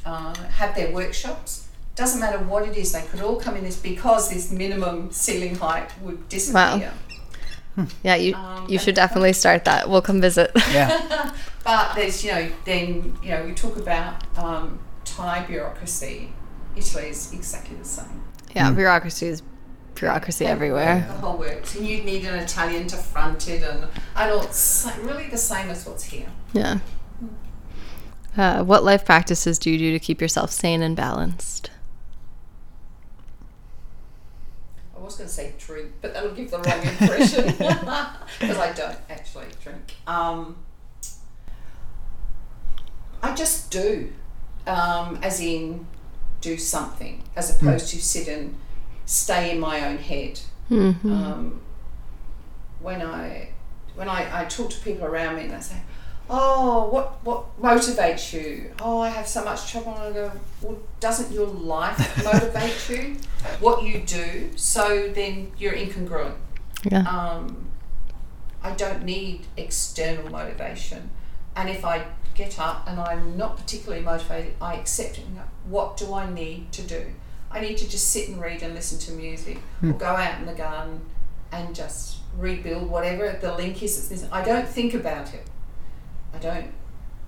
uh, 0.05 0.35
have 0.35 0.75
their 0.75 0.93
workshops. 0.93 1.69
Doesn't 1.95 2.19
matter 2.19 2.39
what 2.39 2.67
it 2.67 2.75
is, 2.75 2.91
they 2.91 3.03
could 3.03 3.21
all 3.21 3.35
come 3.39 3.55
in 3.55 3.63
this 3.63 3.77
because 3.77 4.29
this 4.29 4.51
minimum 4.51 5.11
ceiling 5.11 5.55
height 5.55 5.91
would 6.01 6.27
disappear. 6.27 6.93
Wow. 7.77 7.87
Yeah, 8.03 8.15
you 8.15 8.35
Um, 8.35 8.67
you 8.69 8.77
should 8.79 8.95
definitely 8.95 9.33
start 9.33 9.65
that. 9.65 9.89
We'll 9.89 10.01
come 10.01 10.21
visit. 10.21 10.51
Yeah. 10.71 11.31
But 11.63 11.95
there's, 11.95 12.23
you 12.25 12.31
know, 12.31 12.49
then, 12.65 13.17
you 13.23 13.29
know, 13.29 13.45
we 13.45 13.53
talk 13.53 13.77
about 13.77 14.21
um, 14.37 14.79
Thai 15.05 15.45
bureaucracy. 15.45 16.33
Italy 16.75 17.05
is 17.09 17.31
exactly 17.31 17.77
the 17.77 17.85
same. 17.85 18.23
yeah, 18.53 18.69
bureaucracy 18.71 19.27
is 19.27 19.43
bureaucracy 19.95 20.45
everywhere. 20.45 21.05
The 21.07 21.13
whole 21.13 21.37
works. 21.37 21.75
And 21.75 21.87
you'd 21.87 22.03
need 22.03 22.25
an 22.25 22.35
Italian 22.39 22.87
to 22.87 22.97
front 22.97 23.47
it 23.47 23.63
and, 23.63 23.87
I 24.15 24.29
all, 24.29 24.41
it's 24.43 24.89
really 25.01 25.29
the 25.29 25.37
same 25.37 25.69
as 25.69 25.85
what's 25.85 26.03
here. 26.03 26.27
Yeah. 26.51 26.79
Uh, 28.35 28.63
what 28.63 28.83
life 28.83 29.05
practices 29.05 29.57
do 29.57 29.71
you 29.71 29.77
do 29.77 29.91
to 29.93 29.99
keep 29.99 30.19
yourself 30.19 30.51
sane 30.51 30.81
and 30.81 30.97
balanced? 30.97 31.69
I 34.97 34.99
was 35.17 35.33
going 35.33 35.51
to 35.51 35.57
say 35.59 35.65
drink, 35.65 35.91
but 36.01 36.13
that'll 36.13 36.31
give 36.31 36.51
the 36.51 36.57
wrong 36.57 36.81
impression 36.81 37.45
because 38.39 38.57
I 38.57 38.73
don't 38.73 38.97
actually 39.09 39.47
drink. 39.61 39.95
Um, 40.07 40.57
I 43.21 43.33
just 43.33 43.71
do, 43.71 44.11
um, 44.67 45.19
as 45.21 45.39
in 45.39 45.87
do 46.41 46.57
something, 46.57 47.23
as 47.35 47.55
opposed 47.55 47.89
to 47.89 48.01
sit 48.01 48.27
and 48.27 48.55
stay 49.05 49.51
in 49.51 49.59
my 49.59 49.87
own 49.87 49.97
head. 49.97 50.39
Mm-hmm. 50.69 51.11
Um, 51.11 51.61
when 52.79 53.01
I 53.01 53.49
when 53.95 54.09
I, 54.09 54.41
I 54.41 54.45
talk 54.45 54.71
to 54.71 54.79
people 54.79 55.05
around 55.05 55.35
me 55.35 55.43
and 55.43 55.51
they 55.51 55.59
say, 55.59 55.79
"Oh, 56.29 56.87
what 56.87 57.23
what 57.23 57.61
motivates 57.61 58.33
you?" 58.33 58.71
"Oh, 58.79 58.99
I 58.99 59.09
have 59.09 59.27
so 59.27 59.43
much 59.43 59.71
trouble." 59.71 59.93
And 59.95 60.03
I 60.03 60.11
go, 60.11 60.31
"Well, 60.61 60.77
doesn't 60.99 61.31
your 61.31 61.47
life 61.47 62.23
motivate 62.23 62.89
you? 62.89 63.17
What 63.59 63.83
you 63.83 63.99
do? 64.01 64.51
So 64.55 65.09
then 65.13 65.51
you're 65.57 65.73
incongruent." 65.73 66.35
Yeah. 66.83 67.01
Um, 67.01 67.67
I 68.61 68.71
don't 68.71 69.03
need 69.03 69.47
external 69.57 70.29
motivation, 70.29 71.09
and 71.55 71.69
if 71.69 71.83
I 71.83 72.05
get 72.35 72.59
up 72.59 72.87
and 72.87 72.99
I'm 72.99 73.37
not 73.37 73.57
particularly 73.57 74.03
motivated, 74.03 74.53
I 74.61 74.75
accept 74.75 75.17
it 75.19 75.25
"What 75.65 75.97
do 75.97 76.13
I 76.13 76.29
need 76.29 76.71
to 76.73 76.81
do?" 76.81 77.05
I 77.53 77.59
need 77.59 77.77
to 77.77 77.87
just 77.87 78.09
sit 78.09 78.29
and 78.29 78.41
read 78.41 78.63
and 78.63 78.73
listen 78.73 78.97
to 78.99 79.11
music, 79.11 79.59
or 79.83 79.93
go 79.93 80.07
out 80.07 80.39
in 80.39 80.47
the 80.47 80.55
garden 80.55 81.01
and 81.51 81.75
just 81.75 82.17
rebuild 82.35 82.89
whatever 82.89 83.37
the 83.39 83.53
link 83.53 83.83
is. 83.83 84.27
I 84.31 84.43
don't 84.43 84.67
think 84.67 84.95
about 84.95 85.33
it. 85.35 85.45
I 86.33 86.37
don't 86.39 86.71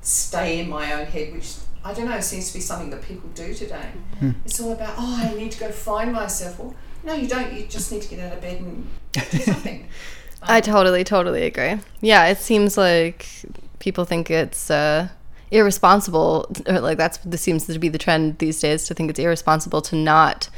stay 0.01 0.59
in 0.59 0.69
my 0.69 0.93
own 0.93 1.05
head, 1.05 1.33
which 1.33 1.55
I 1.83 1.93
don't 1.93 2.09
know 2.09 2.19
seems 2.19 2.47
to 2.47 2.53
be 2.55 2.59
something 2.59 2.89
that 2.89 3.01
people 3.01 3.29
do 3.33 3.53
today. 3.53 3.89
It's 4.45 4.59
all 4.59 4.71
about 4.71 4.95
oh, 4.97 5.21
I 5.24 5.35
need 5.35 5.51
to 5.51 5.59
go 5.59 5.71
find 5.71 6.12
myself. 6.12 6.59
Well, 6.59 6.75
no, 7.03 7.13
you 7.13 7.27
don't. 7.27 7.53
You 7.53 7.67
just 7.67 7.91
need 7.91 8.01
to 8.01 8.09
get 8.09 8.19
out 8.19 8.33
of 8.33 8.41
bed 8.41 8.62
and 8.62 8.88
do 9.12 9.21
something. 9.39 9.88
I 10.41 10.62
totally, 10.62 11.03
totally 11.03 11.43
agree. 11.43 11.79
Yeah, 12.01 12.25
it 12.27 12.38
seems 12.38 12.77
like 12.77 13.27
people 13.79 14.05
think 14.05 14.29
it's 14.31 14.69
uh, 14.69 15.09
irresponsible, 15.51 16.51
or 16.67 16.79
like 16.79 16.97
that's 16.97 17.17
this 17.19 17.41
seems 17.41 17.65
to 17.67 17.79
be 17.79 17.89
the 17.89 17.97
trend 17.97 18.39
these 18.39 18.59
days 18.59 18.85
to 18.85 18.93
think 18.93 19.09
it's 19.09 19.19
irresponsible 19.19 19.81
to 19.83 19.95
not 19.95 20.50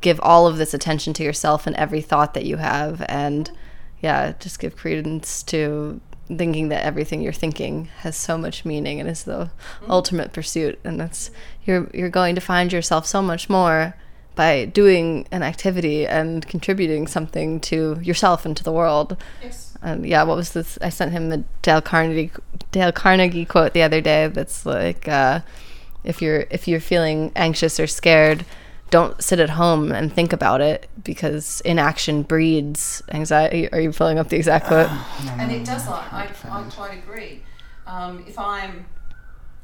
give 0.00 0.20
all 0.22 0.46
of 0.46 0.56
this 0.56 0.72
attention 0.72 1.12
to 1.12 1.22
yourself 1.22 1.66
and 1.66 1.76
every 1.76 2.00
thought 2.00 2.34
that 2.34 2.44
you 2.44 2.56
have, 2.56 3.04
and 3.08 3.50
yeah, 4.00 4.32
just 4.38 4.58
give 4.58 4.76
credence 4.76 5.42
to 5.44 6.00
thinking 6.36 6.68
that 6.68 6.84
everything 6.84 7.20
you're 7.20 7.32
thinking 7.32 7.86
has 7.98 8.16
so 8.16 8.38
much 8.38 8.64
meaning 8.64 9.00
and 9.00 9.08
is 9.08 9.24
the 9.24 9.50
ultimate 9.88 10.32
pursuit, 10.32 10.78
and 10.84 11.00
that's 11.00 11.30
you're 11.64 11.88
you're 11.92 12.08
going 12.10 12.34
to 12.34 12.40
find 12.40 12.72
yourself 12.72 13.06
so 13.06 13.22
much 13.22 13.48
more 13.48 13.94
by 14.34 14.64
doing 14.64 15.26
an 15.30 15.42
activity 15.42 16.06
and 16.06 16.46
contributing 16.46 17.06
something 17.06 17.60
to 17.60 17.98
yourself 18.02 18.46
and 18.46 18.56
to 18.56 18.64
the 18.64 18.72
world. 18.72 19.16
yes. 19.42 19.76
And 19.82 20.06
yeah, 20.06 20.22
what 20.24 20.36
was 20.36 20.52
this? 20.52 20.78
I 20.82 20.90
sent 20.90 21.12
him 21.12 21.32
a 21.32 21.38
Dale 21.62 21.80
Carnegie 21.80 22.30
Dale 22.70 22.92
Carnegie 22.92 23.44
quote 23.44 23.72
the 23.72 23.82
other 23.82 24.00
day. 24.00 24.28
That's 24.28 24.66
like, 24.66 25.08
uh, 25.08 25.40
if 26.04 26.20
you're 26.22 26.46
if 26.50 26.68
you're 26.68 26.80
feeling 26.80 27.32
anxious 27.34 27.80
or 27.80 27.86
scared, 27.86 28.44
don't 28.90 29.22
sit 29.22 29.40
at 29.40 29.50
home 29.50 29.92
and 29.92 30.12
think 30.12 30.32
about 30.32 30.60
it 30.60 30.88
because 31.02 31.60
inaction 31.62 32.22
breeds 32.22 33.02
anxiety. 33.10 33.72
Are 33.72 33.80
you 33.80 33.92
pulling 33.92 34.18
up 34.18 34.28
the 34.28 34.36
exact 34.36 34.66
quote? 34.66 34.90
and 35.38 35.50
it 35.52 35.64
does 35.64 35.88
like 35.88 36.12
I, 36.12 36.28
I 36.50 36.62
quite 36.70 36.98
agree. 36.98 37.42
Um, 37.86 38.24
if 38.28 38.38
i'm 38.38 38.86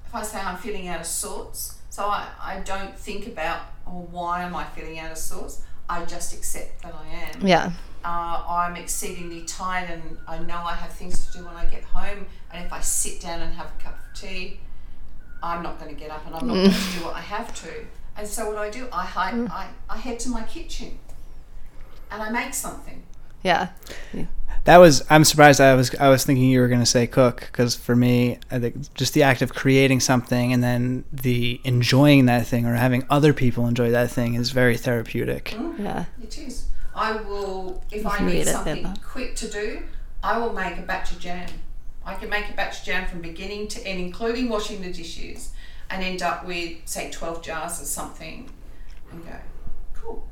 if 0.04 0.14
i 0.14 0.22
say 0.22 0.40
i'm 0.40 0.56
feeling 0.56 0.88
out 0.88 1.00
of 1.00 1.06
sorts 1.06 1.76
so 1.90 2.06
I, 2.06 2.26
I 2.40 2.60
don't 2.60 2.96
think 2.98 3.26
about 3.28 3.60
oh, 3.86 4.08
why 4.10 4.42
am 4.42 4.56
i 4.56 4.64
feeling 4.64 4.98
out 4.98 5.12
of 5.12 5.18
sorts? 5.18 5.62
I 5.88 6.04
just 6.04 6.32
accept 6.32 6.82
that 6.82 6.94
i 6.94 7.06
am. 7.06 7.46
Yeah, 7.46 7.72
uh, 8.04 8.42
i'm 8.48 8.74
exceedingly 8.76 9.44
tired 9.44 9.90
and 9.90 10.18
i 10.26 10.38
know 10.38 10.56
i 10.56 10.74
have 10.74 10.92
things 10.92 11.26
to 11.26 11.38
do 11.38 11.44
when 11.44 11.54
i 11.54 11.66
get 11.66 11.84
home 11.84 12.26
and 12.52 12.64
if 12.64 12.72
i 12.72 12.80
sit 12.80 13.20
down 13.20 13.40
and 13.42 13.54
have 13.54 13.66
a 13.78 13.82
cup 13.82 13.94
of 13.94 14.20
tea 14.20 14.58
i'm 15.42 15.62
not 15.62 15.78
going 15.78 15.94
to 15.94 16.00
get 16.00 16.10
up 16.10 16.26
and 16.26 16.34
i'm 16.34 16.46
not 16.48 16.54
going 16.54 16.70
to 16.70 16.98
do 16.98 17.04
what 17.04 17.14
i 17.14 17.20
have 17.20 17.54
to 17.54 17.68
and 18.16 18.26
so 18.26 18.48
what 18.48 18.58
i 18.58 18.70
do 18.70 18.88
i, 18.92 19.04
hi- 19.04 19.32
mm. 19.32 19.50
I, 19.50 19.68
I 19.88 19.96
head 19.98 20.18
to 20.20 20.28
my 20.28 20.42
kitchen 20.44 20.98
and 22.10 22.22
i 22.22 22.30
make 22.30 22.54
something 22.54 23.02
yeah, 23.42 23.68
That 24.64 24.78
was. 24.78 25.04
I'm 25.08 25.22
surprised. 25.22 25.60
I 25.60 25.74
was. 25.74 25.94
I 25.94 26.08
was 26.08 26.24
thinking 26.24 26.46
you 26.46 26.60
were 26.60 26.66
going 26.66 26.80
to 26.80 26.86
say 26.86 27.06
cook 27.06 27.48
because 27.52 27.76
for 27.76 27.94
me, 27.94 28.38
I 28.50 28.58
think 28.58 28.92
just 28.94 29.14
the 29.14 29.22
act 29.22 29.40
of 29.40 29.54
creating 29.54 30.00
something 30.00 30.52
and 30.52 30.64
then 30.64 31.04
the 31.12 31.60
enjoying 31.62 32.26
that 32.26 32.44
thing 32.48 32.66
or 32.66 32.74
having 32.74 33.06
other 33.08 33.32
people 33.32 33.68
enjoy 33.68 33.90
that 33.92 34.10
thing 34.10 34.34
is 34.34 34.50
very 34.50 34.76
therapeutic. 34.76 35.54
Mm. 35.56 35.78
yeah, 35.78 36.04
It 36.20 36.36
is. 36.38 36.66
I 36.92 37.12
will, 37.12 37.84
if 37.92 38.04
I 38.04 38.18
need 38.26 38.48
something 38.48 38.76
Pippa. 38.78 38.94
quick 39.04 39.36
to 39.36 39.48
do, 39.48 39.82
I 40.24 40.38
will 40.38 40.52
make 40.52 40.76
a 40.78 40.82
batch 40.82 41.12
of 41.12 41.20
jam. 41.20 41.48
I 42.04 42.14
can 42.14 42.28
make 42.30 42.50
a 42.50 42.54
batch 42.54 42.80
of 42.80 42.84
jam 42.84 43.06
from 43.06 43.20
beginning 43.20 43.68
to 43.68 43.86
end, 43.86 44.00
including 44.00 44.48
washing 44.48 44.82
the 44.82 44.92
dishes, 44.92 45.52
and 45.90 46.02
end 46.02 46.22
up 46.22 46.46
with, 46.46 46.78
say, 46.84 47.10
12 47.10 47.42
jars 47.42 47.80
or 47.80 47.84
something 47.84 48.50
and 49.12 49.24
go, 49.24 49.32
cool. 49.94 50.26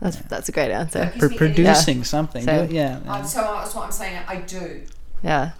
that's 0.00 0.16
that's 0.16 0.48
a 0.48 0.52
great 0.52 0.70
answer. 0.70 1.04
Gives 1.06 1.16
For 1.18 1.28
me 1.28 1.36
energy. 1.36 1.54
producing 1.64 2.04
something. 2.04 2.44
So- 2.44 2.66
Do- 2.66 2.74
yeah. 2.74 3.00
Um, 3.06 3.24
so 3.26 3.40
that's 3.42 3.74
what 3.74 3.84
I'm 3.84 3.92
saying. 3.92 4.20
I 4.26 4.36
do. 4.36 4.82
Yeah, 5.22 5.52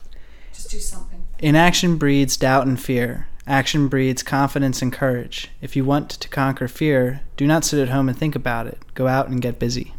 Just 0.53 0.70
do 0.70 0.79
something. 0.79 1.25
Inaction 1.38 1.96
breeds 1.96 2.37
doubt 2.37 2.66
and 2.66 2.81
fear. 2.81 3.27
Action 3.46 3.88
breeds 3.88 4.22
confidence 4.22 4.83
and 4.83 4.92
courage. 4.92 5.51
If 5.61 5.77
you 5.77 5.85
want 5.85 6.11
to 6.11 6.29
conquer 6.29 6.66
fear, 6.68 7.20
do 7.37 7.46
not 7.46 7.64
sit 7.64 7.79
at 7.81 7.88
home 7.90 8.09
and 8.09 8.18
think 8.18 8.35
about 8.35 8.66
it. 8.66 8.79
Go 8.94 9.07
out 9.07 9.29
and 9.29 9.40
get 9.40 9.59
busy. 9.59 9.94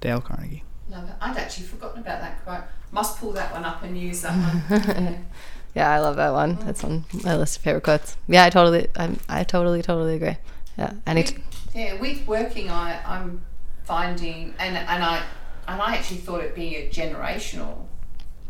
Dale 0.00 0.20
Carnegie. 0.20 0.62
Love 0.88 1.08
it. 1.08 1.14
I'd 1.20 1.36
actually 1.36 1.66
forgotten 1.66 2.00
about 2.00 2.20
that 2.20 2.44
quote. 2.44 2.60
Must 2.92 3.18
pull 3.18 3.32
that 3.32 3.52
one 3.52 3.64
up 3.64 3.82
and 3.82 3.98
use 3.98 4.22
that 4.22 4.32
one. 4.36 4.80
Yeah. 5.04 5.18
yeah, 5.76 5.92
I 5.92 5.98
love 5.98 6.16
that 6.16 6.32
one. 6.32 6.56
That's 6.64 6.82
on 6.84 7.04
my 7.22 7.36
list 7.36 7.58
of 7.58 7.62
favorite 7.62 7.84
quotes. 7.84 8.16
Yeah, 8.26 8.44
I 8.44 8.50
totally, 8.50 8.88
I'm, 8.96 9.20
I 9.28 9.44
totally, 9.44 9.82
totally 9.82 10.16
agree. 10.16 10.38
Yeah, 10.78 10.94
I 11.06 11.12
need 11.12 11.26
to. 11.26 11.40
Yeah, 11.74 12.00
with 12.00 12.26
working, 12.26 12.70
I, 12.70 12.98
I'm 13.04 13.42
finding, 13.84 14.54
and 14.58 14.74
and 14.74 15.04
I 15.04 15.22
and 15.68 15.82
I 15.82 15.96
actually 15.96 16.16
thought 16.20 16.40
it 16.40 16.54
being 16.54 16.74
a 16.74 16.88
generational 16.88 17.84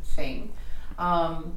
thing. 0.05 0.53
Um, 1.01 1.55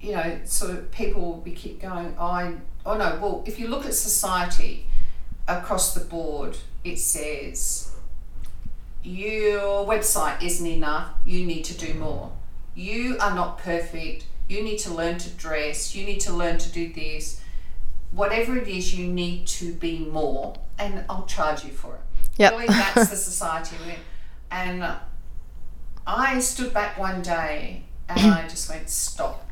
you 0.00 0.12
know, 0.12 0.38
sort 0.44 0.70
of 0.70 0.92
people 0.92 1.42
we 1.44 1.54
keep 1.54 1.82
going. 1.82 2.14
Oh, 2.16 2.26
I 2.26 2.54
oh 2.86 2.96
no. 2.96 3.18
Well, 3.20 3.42
if 3.46 3.58
you 3.58 3.66
look 3.66 3.84
at 3.84 3.94
society 3.94 4.86
across 5.48 5.92
the 5.92 6.04
board, 6.04 6.56
it 6.84 7.00
says 7.00 7.96
your 9.02 9.84
website 9.84 10.40
isn't 10.40 10.66
enough. 10.68 11.14
You 11.24 11.44
need 11.44 11.64
to 11.64 11.76
do 11.76 11.94
more. 11.94 12.30
You 12.74 13.16
are 13.20 13.34
not 13.34 13.58
perfect. 13.58 14.26
You 14.48 14.62
need 14.62 14.78
to 14.78 14.92
learn 14.92 15.18
to 15.18 15.30
dress. 15.30 15.94
You 15.94 16.04
need 16.04 16.20
to 16.20 16.32
learn 16.32 16.58
to 16.58 16.70
do 16.70 16.92
this 16.92 17.40
whatever 18.14 18.56
it 18.56 18.68
is, 18.68 18.94
you 18.94 19.06
need 19.06 19.46
to 19.46 19.74
be 19.74 19.98
more, 19.98 20.54
and 20.78 21.04
I'll 21.08 21.26
charge 21.26 21.64
you 21.64 21.70
for 21.70 21.94
it. 21.94 22.00
Yep. 22.38 22.52
Really, 22.52 22.66
that's 22.66 23.10
the 23.10 23.16
society 23.16 23.76
we're 23.84 23.92
in. 23.92 23.98
And 24.50 24.96
I 26.06 26.38
stood 26.40 26.72
back 26.72 26.98
one 26.98 27.22
day 27.22 27.84
and 28.08 28.32
I 28.32 28.48
just 28.48 28.68
went, 28.68 28.88
stop. 28.88 29.48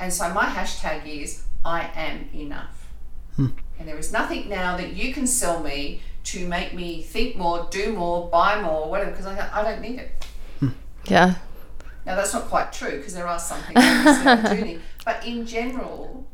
And 0.00 0.12
so 0.12 0.32
my 0.32 0.46
hashtag 0.46 1.06
is, 1.06 1.44
I 1.64 1.90
am 1.94 2.28
enough. 2.34 2.88
Hmm. 3.36 3.48
And 3.78 3.88
there 3.88 3.98
is 3.98 4.12
nothing 4.12 4.48
now 4.48 4.76
that 4.76 4.94
you 4.94 5.14
can 5.14 5.26
sell 5.26 5.62
me 5.62 6.02
to 6.24 6.46
make 6.46 6.74
me 6.74 7.02
think 7.02 7.36
more, 7.36 7.68
do 7.70 7.92
more, 7.92 8.28
buy 8.28 8.60
more, 8.60 8.88
whatever, 8.88 9.10
because 9.10 9.26
I, 9.26 9.48
I 9.52 9.62
don't 9.64 9.80
need 9.80 9.98
it. 10.00 10.26
Hmm. 10.60 10.68
Yeah, 11.06 11.34
Now 12.04 12.16
that's 12.16 12.32
not 12.32 12.44
quite 12.44 12.72
true 12.72 12.96
because 12.96 13.14
there 13.14 13.26
are 13.28 13.38
some 13.38 13.60
that 13.74 14.46
I 14.48 14.54
do 14.54 14.64
need. 14.64 14.80
But 15.04 15.24
in 15.26 15.46
general, 15.46 16.26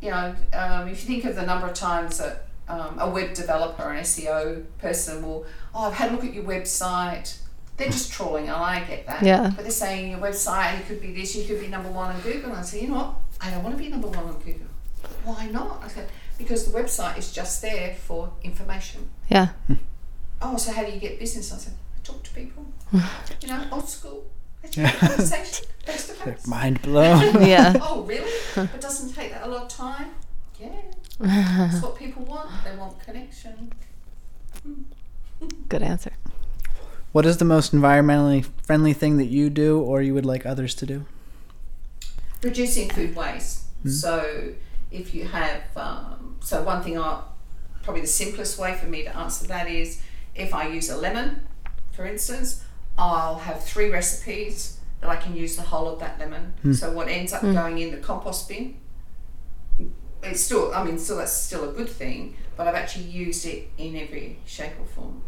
you 0.00 0.10
know, 0.10 0.34
um, 0.52 0.88
if 0.88 1.02
you 1.02 1.14
think 1.14 1.24
of 1.24 1.36
the 1.36 1.44
number 1.44 1.66
of 1.66 1.74
times 1.74 2.18
that 2.18 2.46
um, 2.68 2.98
a 2.98 3.08
web 3.08 3.34
developer, 3.34 3.90
an 3.90 4.02
SEO 4.02 4.64
person 4.78 5.22
will, 5.26 5.44
oh, 5.74 5.88
I've 5.88 5.94
had 5.94 6.10
a 6.10 6.12
look 6.12 6.24
at 6.24 6.32
your 6.32 6.44
website. 6.44 7.38
They're 7.76 7.88
just 7.88 8.12
trawling, 8.12 8.44
and 8.44 8.56
I 8.56 8.84
get 8.84 9.06
that. 9.06 9.22
Yeah. 9.22 9.50
But 9.54 9.62
they're 9.62 9.70
saying 9.70 10.10
your 10.10 10.20
website, 10.20 10.78
you 10.78 10.84
could 10.84 11.00
be 11.00 11.12
this, 11.12 11.34
you 11.34 11.44
could 11.44 11.60
be 11.60 11.68
number 11.68 11.90
one 11.90 12.14
on 12.14 12.20
Google. 12.20 12.50
And 12.50 12.58
I 12.58 12.62
say, 12.62 12.82
you 12.82 12.88
know 12.88 12.94
what? 12.96 13.14
I 13.40 13.50
don't 13.50 13.62
want 13.62 13.76
to 13.76 13.82
be 13.82 13.88
number 13.88 14.08
one 14.08 14.24
on 14.24 14.38
Google. 14.38 14.66
Why 15.24 15.46
not? 15.46 15.80
I 15.82 15.88
said, 15.88 16.08
because 16.36 16.70
the 16.70 16.78
website 16.78 17.18
is 17.18 17.32
just 17.32 17.62
there 17.62 17.94
for 17.94 18.32
information. 18.42 19.08
yeah, 19.28 19.48
Oh, 20.42 20.56
so 20.56 20.72
how 20.72 20.84
do 20.84 20.92
you 20.92 21.00
get 21.00 21.18
business? 21.18 21.52
I 21.52 21.56
said, 21.58 21.74
I 21.96 22.00
talk 22.02 22.22
to 22.22 22.30
people. 22.30 22.66
you 22.92 23.48
know, 23.48 23.66
old 23.72 23.88
school. 23.88 24.24
Let's 24.62 24.76
have 24.76 24.94
a 24.94 24.98
conversation 25.06 25.66
face 25.84 26.06
to 26.08 26.12
face. 26.14 26.46
Mind 26.46 26.82
blown. 26.82 27.42
Yeah. 27.46 27.74
Oh, 27.82 28.02
really? 28.02 28.30
But 28.54 28.80
doesn't 28.80 29.14
take 29.14 29.32
that 29.32 29.44
a 29.44 29.48
lot 29.48 29.62
of 29.64 29.68
time? 29.68 30.10
Yeah. 30.58 30.68
That's 31.18 31.82
what 31.82 31.96
people 31.96 32.24
want. 32.24 32.50
They 32.64 32.76
want 32.76 32.98
connection. 33.00 33.72
Good 35.68 35.82
answer. 35.82 36.12
what 37.12 37.24
is 37.26 37.38
the 37.38 37.44
most 37.44 37.72
environmentally 37.74 38.46
friendly 38.62 38.92
thing 38.92 39.16
that 39.16 39.26
you 39.26 39.48
do 39.50 39.80
or 39.80 40.02
you 40.02 40.12
would 40.14 40.26
like 40.26 40.44
others 40.46 40.74
to 40.76 40.86
do? 40.86 41.06
reducing 42.42 42.88
food 42.88 43.14
waste. 43.14 43.64
So 43.86 44.54
if 44.90 45.14
you 45.14 45.26
have, 45.26 45.62
um, 45.76 46.36
so 46.40 46.62
one 46.62 46.82
thing 46.82 46.98
I, 46.98 47.22
probably 47.82 48.00
the 48.00 48.06
simplest 48.06 48.58
way 48.58 48.74
for 48.76 48.86
me 48.86 49.02
to 49.04 49.14
answer 49.16 49.46
that 49.48 49.68
is 49.68 50.00
if 50.34 50.54
I 50.54 50.68
use 50.68 50.88
a 50.88 50.96
lemon, 50.96 51.46
for 51.92 52.06
instance, 52.06 52.64
I'll 52.98 53.36
have 53.36 53.62
three 53.64 53.90
recipes 53.90 54.78
that 55.00 55.08
I 55.08 55.16
can 55.16 55.34
use 55.34 55.56
the 55.56 55.62
whole 55.62 55.88
of 55.88 55.98
that 56.00 56.18
lemon. 56.18 56.54
Hmm. 56.62 56.72
So 56.72 56.92
what 56.92 57.08
ends 57.08 57.32
up 57.32 57.40
hmm. 57.40 57.52
going 57.52 57.78
in 57.78 57.90
the 57.90 57.96
compost 57.98 58.48
bin, 58.48 58.76
it's 60.22 60.40
still, 60.40 60.74
I 60.74 60.84
mean, 60.84 60.98
still 60.98 61.16
that's 61.16 61.32
still 61.32 61.68
a 61.68 61.72
good 61.72 61.88
thing, 61.88 62.36
but 62.56 62.68
I've 62.68 62.74
actually 62.74 63.06
used 63.06 63.46
it 63.46 63.70
in 63.78 63.96
every 63.96 64.38
shape 64.44 64.72
or 64.78 64.86
form. 64.86 65.22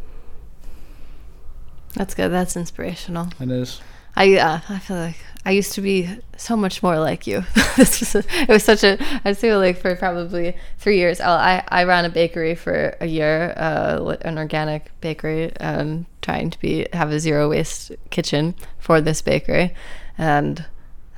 That's 1.94 2.14
good. 2.14 2.30
That's 2.30 2.56
inspirational. 2.56 3.28
It 3.40 3.50
is. 3.50 3.80
I 4.16 4.36
uh, 4.36 4.60
I 4.68 4.78
feel 4.78 4.96
like 4.96 5.16
I 5.44 5.50
used 5.52 5.72
to 5.72 5.80
be 5.80 6.08
so 6.36 6.56
much 6.56 6.82
more 6.82 6.98
like 6.98 7.26
you. 7.26 7.44
this 7.76 8.00
was 8.00 8.14
a, 8.14 8.24
it 8.42 8.48
was 8.48 8.62
such 8.62 8.84
a 8.84 8.98
I 9.24 9.34
feel 9.34 9.58
like 9.58 9.78
for 9.78 9.94
probably 9.96 10.56
three 10.78 10.98
years. 10.98 11.20
I 11.20 11.64
I, 11.68 11.84
ran 11.84 12.04
a 12.04 12.10
bakery 12.10 12.54
for 12.54 12.96
a 13.00 13.06
year, 13.06 13.54
uh, 13.56 14.16
an 14.22 14.38
organic 14.38 14.90
bakery, 15.00 15.56
um, 15.58 16.06
trying 16.20 16.50
to 16.50 16.60
be 16.60 16.86
have 16.92 17.10
a 17.10 17.18
zero 17.18 17.48
waste 17.48 17.92
kitchen 18.10 18.54
for 18.78 19.00
this 19.00 19.22
bakery, 19.22 19.74
and 20.18 20.64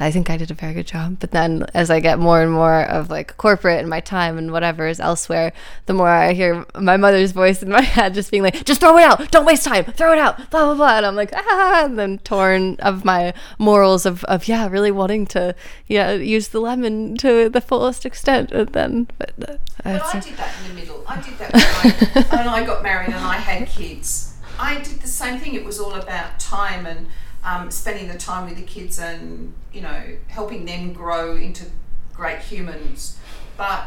I 0.00 0.11
think 0.11 0.28
I 0.28 0.37
did 0.37 0.50
a 0.50 0.54
very 0.54 0.74
good 0.74 0.88
job. 0.88 1.18
But 1.20 1.30
then 1.30 1.66
as 1.72 1.88
I 1.88 2.00
get 2.00 2.18
more 2.18 2.42
and 2.42 2.50
more 2.50 2.83
of 2.83 3.11
like 3.11 3.37
corporate 3.37 3.78
and 3.78 3.88
my 3.88 4.00
time 4.00 4.37
and 4.37 4.50
whatever 4.50 4.88
is 4.88 4.98
elsewhere, 4.98 5.52
the 5.87 5.94
more 5.94 6.09
I 6.09 6.33
hear 6.33 6.66
my 6.78 6.96
mother's 6.96 7.30
voice 7.30 7.62
in 7.62 7.68
my 7.68 7.80
head 7.96 8.14
just 8.14 8.30
being 8.30 8.42
like, 8.42 8.64
just 8.64 8.80
throw 8.80 8.98
it 8.98 9.04
out. 9.04 9.30
Don't 9.30 9.44
waste 9.44 9.64
time. 9.64 9.85
Throw 9.85 10.12
it 10.12 10.18
out. 10.18 10.50
Blah, 10.50 10.66
blah, 10.66 10.74
blah. 10.74 10.96
And 10.96 11.07
I'm 11.07 11.14
like, 11.14 11.30
ah, 11.33 11.85
and 11.85 11.98
then 11.98 12.18
torn 12.18 12.76
of 12.80 13.04
my 13.04 13.35
morals 13.59 14.04
of, 14.04 14.24
of 14.24 14.48
yeah, 14.48 14.68
really 14.68 14.90
wanting 14.90 15.26
to, 15.26 15.54
yeah, 15.87 16.12
use 16.12 16.48
the 16.48 16.61
lemon 16.61 17.16
to 17.18 17.48
the 17.48 17.61
fullest 17.61 18.04
extent. 18.04 18.50
And 18.50 18.70
then, 18.70 19.09
but 19.16 19.33
uh, 19.38 19.57
I 19.85 20.18
did 20.18 20.37
that 20.37 20.54
in 20.62 20.68
the 20.74 20.80
middle. 20.80 21.04
I 21.07 21.20
did 21.20 21.38
that 21.38 21.52
when 21.52 22.24
I, 22.24 22.37
when 22.37 22.48
I 22.48 22.66
got 22.66 22.83
married 22.83 23.09
and 23.09 23.16
I 23.16 23.37
had 23.37 23.68
kids. 23.68 24.35
I 24.59 24.76
did 24.80 25.00
the 25.00 25.09
same 25.09 25.38
thing. 25.38 25.54
It 25.54 25.64
was 25.64 25.78
all 25.78 25.94
about 25.94 26.40
time 26.40 26.87
and 26.87 27.07
um, 27.44 27.70
spending 27.70 28.09
the 28.09 28.18
time 28.18 28.46
with 28.48 28.57
the 28.57 28.62
kids 28.64 28.98
and 28.98 29.52
you 29.72 29.80
know 29.83 30.02
helping 30.28 30.64
them 30.64 30.92
grow 30.92 31.37
into 31.37 31.66
great 32.14 32.38
humans. 32.40 33.18
But 33.57 33.87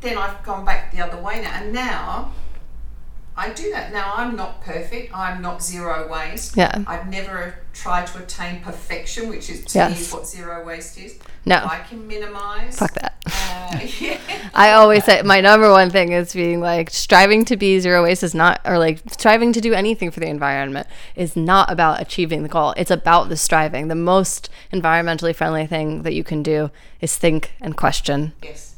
then 0.00 0.16
I've 0.18 0.42
gone 0.42 0.64
back 0.64 0.92
the 0.92 1.00
other 1.00 1.20
way 1.20 1.40
now, 1.42 1.52
and 1.54 1.72
now 1.72 2.32
I 3.36 3.50
do 3.50 3.70
that. 3.72 3.92
Now 3.92 4.14
I'm 4.16 4.34
not 4.36 4.62
perfect. 4.62 5.14
I'm 5.14 5.40
not 5.42 5.62
zero 5.62 6.08
waste. 6.10 6.56
Yeah. 6.56 6.82
I've 6.86 7.08
never 7.08 7.54
tried 7.72 8.06
to 8.08 8.22
attain 8.22 8.60
perfection, 8.62 9.28
which 9.28 9.48
is 9.50 9.64
to 9.66 9.78
me 9.78 9.84
Yes. 9.90 10.00
is 10.00 10.12
what 10.12 10.26
zero 10.26 10.64
waste 10.66 10.98
is. 10.98 11.18
No. 11.44 11.56
I 11.56 11.78
can 11.88 12.06
minimise. 12.08 12.78
fuck 12.78 12.94
that. 12.94 13.14
I 14.58 14.72
always 14.72 15.04
say 15.04 15.22
my 15.22 15.40
number 15.40 15.70
one 15.70 15.88
thing 15.88 16.10
is 16.10 16.34
being 16.34 16.60
like 16.60 16.90
striving 16.90 17.44
to 17.44 17.56
be 17.56 17.78
zero 17.78 18.02
waste 18.02 18.24
is 18.24 18.34
not, 18.34 18.60
or 18.64 18.76
like 18.76 19.00
striving 19.08 19.52
to 19.52 19.60
do 19.60 19.72
anything 19.72 20.10
for 20.10 20.18
the 20.18 20.26
environment 20.26 20.88
is 21.14 21.36
not 21.36 21.70
about 21.70 22.00
achieving 22.00 22.42
the 22.42 22.48
goal. 22.48 22.74
It's 22.76 22.90
about 22.90 23.28
the 23.28 23.36
striving. 23.36 23.86
The 23.86 23.94
most 23.94 24.50
environmentally 24.72 25.32
friendly 25.32 25.64
thing 25.68 26.02
that 26.02 26.12
you 26.12 26.24
can 26.24 26.42
do 26.42 26.72
is 27.00 27.16
think 27.16 27.52
and 27.60 27.76
question. 27.76 28.32
Yes. 28.42 28.74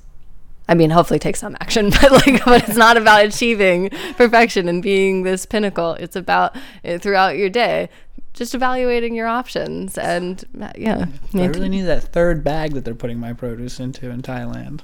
I 0.69 0.75
mean, 0.75 0.91
hopefully 0.91 1.19
take 1.19 1.37
some 1.37 1.57
action, 1.61 1.89
but 2.03 2.13
like, 2.13 2.45
but 2.45 2.69
it's 2.69 2.77
not 2.77 2.99
about 2.99 3.25
achieving 3.25 3.89
perfection 4.19 4.69
and 4.69 4.83
being 4.83 5.23
this 5.23 5.47
pinnacle. 5.47 5.95
It's 5.95 6.15
about 6.15 6.55
it, 6.83 7.01
throughout 7.01 7.39
your 7.39 7.49
day, 7.49 7.89
just 8.35 8.55
evaluating 8.55 9.15
your 9.15 9.27
options 9.27 9.99
and 9.99 10.45
yeah, 10.77 11.07
I 11.35 11.47
really 11.47 11.69
need 11.69 11.83
that 11.83 12.05
third 12.05 12.43
bag 12.45 12.75
that 12.75 12.85
they're 12.85 12.95
putting 12.95 13.19
my 13.19 13.33
produce 13.33 13.81
into 13.81 14.11
in 14.11 14.23
Thailand. 14.23 14.81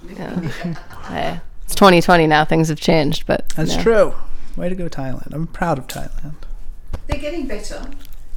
Hey, 1.06 1.40
it's 1.64 1.74
2020 1.74 2.26
now. 2.26 2.44
Things 2.44 2.68
have 2.68 2.80
changed, 2.80 3.26
but 3.26 3.48
That's 3.50 3.76
no. 3.76 3.82
true. 3.82 4.14
Way 4.56 4.68
to 4.68 4.74
go, 4.74 4.88
Thailand. 4.88 5.32
I'm 5.34 5.46
proud 5.46 5.78
of 5.78 5.86
Thailand. 5.86 6.34
They're 7.06 7.20
getting 7.20 7.46
better. 7.46 7.90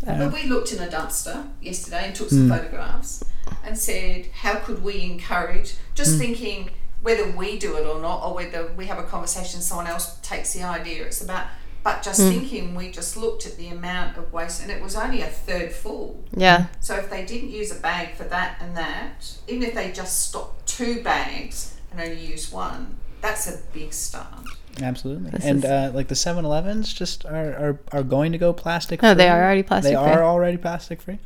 But 0.06 0.34
we 0.34 0.44
looked 0.44 0.72
in 0.72 0.82
a 0.82 0.88
dumpster 0.88 1.48
yesterday 1.62 2.06
and 2.06 2.16
took 2.16 2.30
some 2.30 2.44
hmm. 2.44 2.50
photographs 2.50 3.24
and 3.66 3.78
said, 3.78 4.28
how 4.28 4.56
could 4.60 4.84
we 4.84 5.04
encourage, 5.04 5.76
just 5.94 6.14
hmm. 6.14 6.20
thinking 6.20 6.70
whether 7.02 7.30
we 7.32 7.58
do 7.58 7.78
it 7.78 7.86
or 7.86 8.02
not, 8.02 8.24
or 8.24 8.36
whether 8.36 8.72
we 8.74 8.86
have 8.88 8.98
a 8.98 9.04
conversation, 9.04 9.62
someone 9.62 9.88
else 9.88 10.18
takes 10.22 10.54
the 10.54 10.64
idea. 10.64 11.06
It's 11.06 11.22
about, 11.22 11.48
but 11.96 12.04
just 12.04 12.20
thinking, 12.22 12.76
we 12.76 12.92
just 12.92 13.18
looked 13.18 13.46
at 13.48 13.58
the 13.58 13.68
amount 13.70 14.18
of 14.18 14.32
waste 14.32 14.62
and 14.62 14.70
it 14.72 14.82
was 14.82 14.96
only 14.96 15.22
a 15.22 15.28
third 15.28 15.72
full. 15.72 16.24
Yeah. 16.36 16.68
So 16.80 16.96
if 16.96 17.10
they 17.10 17.26
didn't 17.26 17.50
use 17.50 17.76
a 17.76 17.80
bag 17.80 18.14
for 18.16 18.26
that 18.26 18.58
and 18.62 18.76
that, 18.78 19.38
even 19.48 19.64
if 19.64 19.74
they 19.74 19.92
just 19.92 20.28
stopped 20.28 20.68
two 20.68 21.02
bags 21.04 21.76
and 21.92 22.00
only 22.00 22.24
use 22.24 22.52
one, 22.52 22.98
that's 23.22 23.48
a 23.50 23.58
big 23.74 23.92
start. 23.94 24.46
Absolutely. 24.82 25.32
This 25.32 25.44
and 25.46 25.60
is- 25.60 25.66
uh, 25.70 25.92
like 25.94 26.08
the 26.10 26.16
7-Elevens 26.16 26.94
just 26.94 27.26
are, 27.26 27.54
are, 27.64 27.80
are 27.92 28.04
going 28.04 28.32
to 28.34 28.38
go 28.38 28.54
plastic 28.54 29.02
No, 29.02 29.10
free. 29.14 29.18
they 29.24 29.30
are 29.30 29.44
already 29.44 29.64
plastic 29.64 29.92
They 29.96 30.04
free. 30.04 30.12
are 30.14 30.24
already 30.24 30.58
plastic 30.58 31.02
free. 31.02 31.20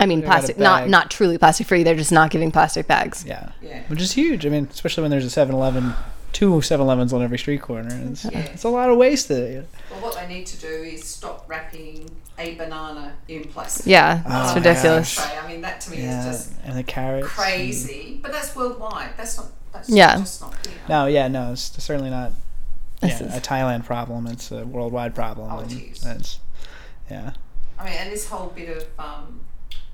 I 0.00 0.06
mean, 0.06 0.20
They 0.20 0.26
got 0.26 0.32
plastic, 0.32 0.58
not 0.58 0.88
not 0.88 1.10
truly 1.10 1.38
plastic 1.38 1.66
free. 1.66 1.82
They're 1.82 1.96
just 1.96 2.12
not 2.12 2.30
giving 2.30 2.52
plastic 2.52 2.86
bags. 2.86 3.24
Yeah. 3.26 3.50
Yeah. 3.60 3.82
Which 3.88 4.00
is 4.00 4.12
huge. 4.12 4.46
I 4.46 4.48
mean, 4.48 4.68
especially 4.70 5.02
when 5.02 5.10
there's 5.10 5.24
a 5.36 5.40
7-Eleven, 5.40 5.92
two 6.32 6.52
7-Elevens 6.54 7.12
on 7.12 7.22
every 7.22 7.38
street 7.38 7.62
corner. 7.62 7.88
It's, 8.10 8.24
Yeah. 8.24 8.38
it's 8.40 8.64
a 8.64 8.68
lot 8.68 8.90
of 8.90 8.96
waste. 8.98 9.28
That, 9.28 9.64
Well, 9.90 10.00
what 10.00 10.14
they 10.14 10.26
need 10.28 10.46
to 10.46 10.56
do 10.58 10.68
is 10.68 11.04
stop 11.04 11.44
wrapping 11.48 12.10
a 12.38 12.54
banana 12.54 13.14
in 13.28 13.44
plastic. 13.44 13.86
Yeah, 13.86 14.22
Oh, 14.26 14.42
it's 14.42 14.50
my 14.50 14.54
ridiculous. 14.56 15.14
Tray. 15.14 15.38
I 15.42 15.48
mean, 15.48 15.60
that 15.62 15.80
to 15.82 15.90
me 15.90 16.02
yeah, 16.02 16.20
is 16.30 16.36
just 16.46 16.52
and 16.64 16.76
the 16.78 16.82
carrots. 16.84 17.26
and- 17.26 17.30
crazy. 17.36 18.20
But 18.22 18.32
that's 18.32 18.54
worldwide. 18.54 19.10
That's 19.16 19.36
not. 19.38 19.46
That's 19.72 19.88
Yeah. 19.88 20.16
just 20.18 20.40
not 20.40 20.54
here. 20.66 20.76
No, 20.88 21.06
yeah, 21.06 21.28
no, 21.28 21.52
it's 21.52 21.82
certainly 21.82 22.10
not 22.10 22.32
This 23.00 23.20
yeah, 23.20 23.26
is- 23.28 23.36
a 23.36 23.40
Thailand 23.40 23.84
problem. 23.84 24.26
It's 24.26 24.50
a 24.50 24.64
worldwide 24.64 25.14
problem. 25.14 25.50
Oh, 25.52 25.60
it 25.60 25.70
and. 25.72 25.96
That's, 25.96 26.38
yeah. 27.10 27.32
I 27.78 27.84
mean, 27.84 27.94
and 27.94 28.10
this 28.12 28.28
whole 28.28 28.48
bit 28.48 28.76
of 28.76 28.84
um, 28.98 29.40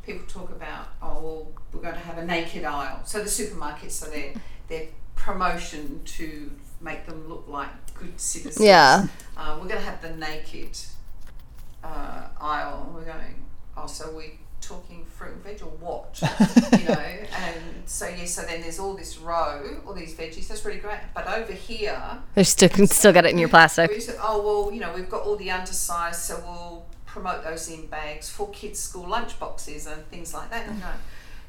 people 0.06 0.26
talk 0.26 0.50
about, 0.50 0.88
oh, 1.02 1.20
well, 1.20 1.46
we're 1.72 1.80
going 1.82 1.94
to 1.94 2.00
have 2.00 2.18
a 2.18 2.24
naked 2.24 2.64
aisle. 2.64 3.00
So 3.04 3.18
the 3.20 3.28
supermarkets 3.28 4.06
are 4.06 4.10
their 4.10 4.32
their 4.68 4.84
promotion 5.14 6.00
to 6.04 6.50
make 6.80 7.06
them 7.06 7.28
look 7.28 7.44
like 7.48 7.68
good 7.94 8.20
citizens. 8.20 8.64
Yeah. 8.64 9.06
Uh, 9.36 9.58
we're 9.60 9.68
going 9.68 9.80
to 9.80 9.86
have 9.86 10.02
the 10.02 10.10
naked 10.16 10.78
uh, 11.82 12.28
aisle. 12.40 12.90
We're 12.94 13.04
going, 13.04 13.44
oh, 13.76 13.86
so 13.86 14.12
we're 14.14 14.32
talking 14.60 15.04
fruit 15.04 15.32
and 15.32 15.42
veg 15.44 15.62
or 15.62 15.70
what? 15.80 16.18
you 16.80 16.88
know, 16.88 16.94
and 16.94 17.62
so 17.86 18.08
yeah, 18.08 18.24
so 18.24 18.42
then 18.42 18.62
there's 18.62 18.78
all 18.78 18.94
this 18.94 19.18
row, 19.18 19.80
all 19.86 19.92
these 19.94 20.14
veggies. 20.14 20.48
That's 20.48 20.64
really 20.64 20.78
great. 20.80 20.98
But 21.14 21.26
over 21.26 21.52
here, 21.52 22.00
They 22.34 22.44
still 22.44 22.68
still 22.86 23.12
get 23.12 23.24
it 23.26 23.30
in 23.32 23.38
your 23.38 23.48
plastic. 23.48 23.90
we 23.90 24.00
said, 24.00 24.16
oh 24.20 24.42
well, 24.42 24.72
you 24.72 24.80
know, 24.80 24.92
we've 24.94 25.10
got 25.10 25.22
all 25.22 25.36
the 25.36 25.50
undersized, 25.50 26.20
so 26.20 26.42
we'll 26.46 26.86
promote 27.06 27.44
those 27.44 27.68
in 27.70 27.86
bags 27.86 28.30
for 28.30 28.48
kids' 28.50 28.80
school 28.80 29.06
lunch 29.06 29.38
boxes 29.38 29.86
and 29.86 30.04
things 30.08 30.32
like 30.34 30.50
that. 30.50 30.66
No, 30.68 30.92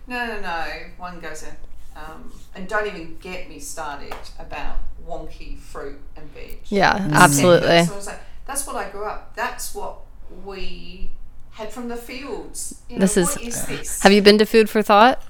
no, 0.08 0.28
no, 0.36 0.42
no. 0.42 0.66
One 0.98 1.20
goes 1.20 1.44
in, 1.44 1.56
um, 1.96 2.32
and 2.54 2.68
don't 2.68 2.88
even 2.88 3.18
get 3.20 3.48
me 3.50 3.60
started 3.60 4.14
about 4.40 4.78
wonky 5.08 5.58
fruit 5.58 6.00
and 6.16 6.30
veg. 6.34 6.60
Yeah, 6.68 7.08
absolutely. 7.14 7.84
So 7.86 7.94
I 7.94 7.96
was 7.96 8.08
like, 8.08 8.20
that's 8.48 8.66
what 8.68 8.76
I 8.76 8.90
grew 8.90 9.06
up. 9.06 9.36
That's 9.36 9.74
what 9.76 10.00
we 10.44 11.10
had 11.52 11.72
from 11.72 11.88
the 11.88 11.96
fields. 11.96 12.82
You 12.90 12.96
know, 12.98 13.02
This 13.02 13.18
is- 13.18 13.36
what 13.36 13.42
is 13.44 13.66
this? 13.68 14.02
Have 14.04 14.12
you 14.12 14.22
been 14.22 14.38
to 14.40 14.46
Food 14.46 14.70
for 14.70 14.82
Thought? 14.82 15.22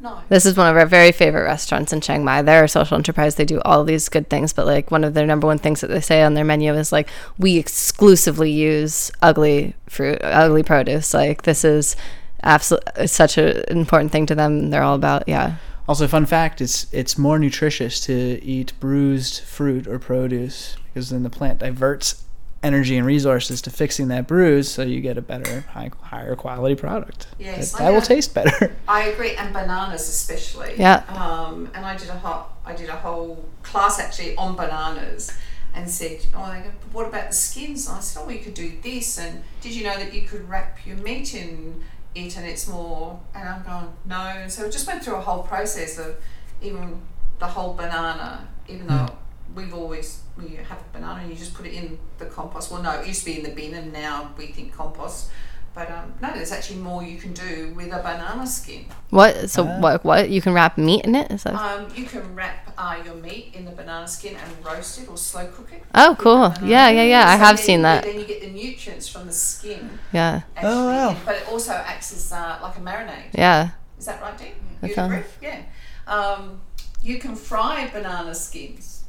No. 0.00 0.20
This 0.28 0.46
is 0.46 0.56
one 0.56 0.68
of 0.70 0.76
our 0.76 0.86
very 0.86 1.10
favorite 1.10 1.42
restaurants 1.42 1.92
in 1.92 2.00
Chiang 2.00 2.24
Mai. 2.24 2.40
They're 2.42 2.62
a 2.64 2.68
social 2.68 2.96
enterprise. 2.96 3.34
They 3.34 3.44
do 3.44 3.60
all 3.64 3.82
these 3.82 4.08
good 4.08 4.30
things, 4.30 4.52
but 4.52 4.64
like 4.64 4.92
one 4.92 5.02
of 5.02 5.12
their 5.14 5.26
number 5.26 5.48
one 5.48 5.58
things 5.58 5.80
that 5.80 5.88
they 5.88 6.00
say 6.00 6.22
on 6.22 6.34
their 6.34 6.44
menu 6.44 6.72
is 6.74 6.92
like 6.92 7.08
we 7.36 7.56
exclusively 7.56 8.50
use 8.52 9.10
ugly 9.22 9.74
fruit, 9.88 10.20
ugly 10.22 10.62
produce. 10.62 11.12
Like 11.12 11.42
this 11.42 11.64
is 11.64 11.96
absolutely 12.42 13.06
such 13.06 13.38
an 13.38 13.64
important 13.68 14.12
thing 14.12 14.26
to 14.26 14.34
them. 14.34 14.70
They're 14.70 14.82
all 14.82 14.94
about 14.94 15.28
yeah. 15.28 15.56
Also, 15.86 16.06
fun 16.06 16.26
fact: 16.26 16.60
it's 16.60 16.86
it's 16.92 17.16
more 17.16 17.38
nutritious 17.38 18.00
to 18.00 18.42
eat 18.44 18.72
bruised 18.80 19.40
fruit 19.40 19.86
or 19.86 19.98
produce 19.98 20.76
because 20.86 21.10
then 21.10 21.22
the 21.22 21.30
plant 21.30 21.60
diverts 21.60 22.24
energy 22.62 22.96
and 22.96 23.06
resources 23.06 23.62
to 23.62 23.70
fixing 23.70 24.08
that 24.08 24.26
bruise, 24.26 24.68
so 24.68 24.82
you 24.82 25.00
get 25.00 25.16
a 25.16 25.22
better, 25.22 25.60
high, 25.72 25.90
higher 26.02 26.34
quality 26.34 26.74
product. 26.74 27.28
Yes, 27.38 27.72
that, 27.72 27.78
that 27.78 27.90
will 27.90 28.00
taste 28.00 28.34
better. 28.34 28.76
I 28.88 29.04
agree, 29.04 29.34
and 29.36 29.52
bananas 29.52 30.08
especially. 30.08 30.74
Yeah. 30.76 31.04
Um, 31.08 31.70
and 31.74 31.84
I 31.84 31.96
did 31.96 32.08
a 32.08 32.18
hot 32.18 32.56
I 32.64 32.74
did 32.74 32.88
a 32.88 32.96
whole 32.96 33.44
class 33.62 33.98
actually 33.98 34.36
on 34.36 34.56
bananas, 34.56 35.32
and 35.74 35.90
said, 35.90 36.26
"Oh, 36.34 36.50
they 36.52 36.60
go, 36.60 36.70
what 36.92 37.08
about 37.08 37.28
the 37.28 37.34
skins?" 37.34 37.86
And 37.88 37.96
I 37.96 38.00
said, 38.00 38.22
"Oh, 38.22 38.26
we 38.26 38.38
could 38.38 38.54
do 38.54 38.72
this." 38.82 39.18
And 39.18 39.42
did 39.60 39.74
you 39.74 39.84
know 39.84 39.96
that 39.96 40.12
you 40.12 40.22
could 40.22 40.48
wrap 40.48 40.86
your 40.86 40.96
meat 40.96 41.34
in 41.34 41.82
it, 42.14 42.36
and 42.36 42.46
it's 42.46 42.68
more? 42.68 43.20
And 43.34 43.48
I'm 43.48 43.62
going, 43.62 43.92
no. 44.04 44.48
So 44.48 44.64
we 44.64 44.70
just 44.70 44.86
went 44.86 45.04
through 45.04 45.16
a 45.16 45.20
whole 45.20 45.42
process 45.42 45.98
of 45.98 46.16
even 46.62 47.00
the 47.38 47.46
whole 47.46 47.74
banana, 47.74 48.48
even 48.68 48.86
though 48.86 49.06
hmm. 49.06 49.54
we've 49.54 49.74
always 49.74 50.22
we 50.36 50.56
have 50.56 50.78
a 50.78 50.92
banana 50.92 51.20
and 51.20 51.30
you 51.30 51.36
just 51.36 51.54
put 51.54 51.66
it 51.66 51.72
in 51.72 51.98
the 52.18 52.26
compost. 52.26 52.70
Well, 52.70 52.82
no, 52.82 53.00
it 53.00 53.06
used 53.06 53.20
to 53.20 53.26
be 53.26 53.38
in 53.38 53.42
the 53.44 53.50
bin, 53.50 53.74
and 53.74 53.92
now 53.92 54.32
we 54.36 54.48
think 54.48 54.74
compost. 54.74 55.30
But 55.78 55.92
um, 55.92 56.12
no, 56.20 56.32
there's 56.34 56.50
actually 56.50 56.80
more 56.80 57.04
you 57.04 57.18
can 57.18 57.32
do 57.34 57.72
with 57.76 57.92
a 57.92 57.98
banana 58.02 58.44
skin. 58.48 58.86
What? 59.10 59.48
So 59.48 59.62
what? 59.64 60.04
What? 60.04 60.28
You 60.28 60.42
can 60.42 60.52
wrap 60.52 60.76
meat 60.76 61.04
in 61.04 61.14
it? 61.14 61.30
Is 61.30 61.44
that? 61.44 61.54
Um, 61.54 61.86
you 61.94 62.04
can 62.04 62.34
wrap 62.34 62.74
uh, 62.76 63.00
your 63.04 63.14
meat 63.14 63.52
in 63.54 63.64
the 63.64 63.70
banana 63.70 64.08
skin 64.08 64.34
and 64.34 64.66
roast 64.66 65.00
it 65.00 65.08
or 65.08 65.16
slow 65.16 65.46
cook 65.46 65.70
it. 65.72 65.84
oh, 65.94 66.16
cool. 66.18 66.48
the 66.48 66.54
banana. 66.56 66.66
Yeah, 66.68 66.88
yeah, 66.88 67.02
yeah. 67.04 67.28
I 67.28 67.36
have 67.36 67.58
then- 67.58 67.64
seen 67.64 67.82
that. 67.82 68.02
Then 68.02 68.18
you 68.18 68.26
get 68.26 68.40
the 68.40 68.50
nutrients 68.50 69.06
from 69.06 69.26
the 69.28 69.32
skin. 69.32 70.00
Yeah, 70.12 70.40
Actually, 70.56 70.72
Oh, 70.72 70.86
wow. 70.88 71.16
But 71.24 71.36
it 71.36 71.48
also 71.48 71.70
acts 71.74 72.12
as 72.12 72.32
uh, 72.32 72.58
like 72.60 72.76
a 72.76 72.80
marinade. 72.80 73.30
yeah. 73.34 73.70
Is 74.00 74.06
that 74.06 74.20
right, 74.20 74.36
Dean? 74.36 74.54
That 74.80 74.88
You 74.88 74.94
sounds- 74.94 75.12
agree? 75.12 75.24
Yeah. 75.48 75.60
Um, 76.08 76.60
you 77.04 77.20
can 77.20 77.36
fry 77.36 77.88
banana 77.92 78.34
skins. 78.34 79.04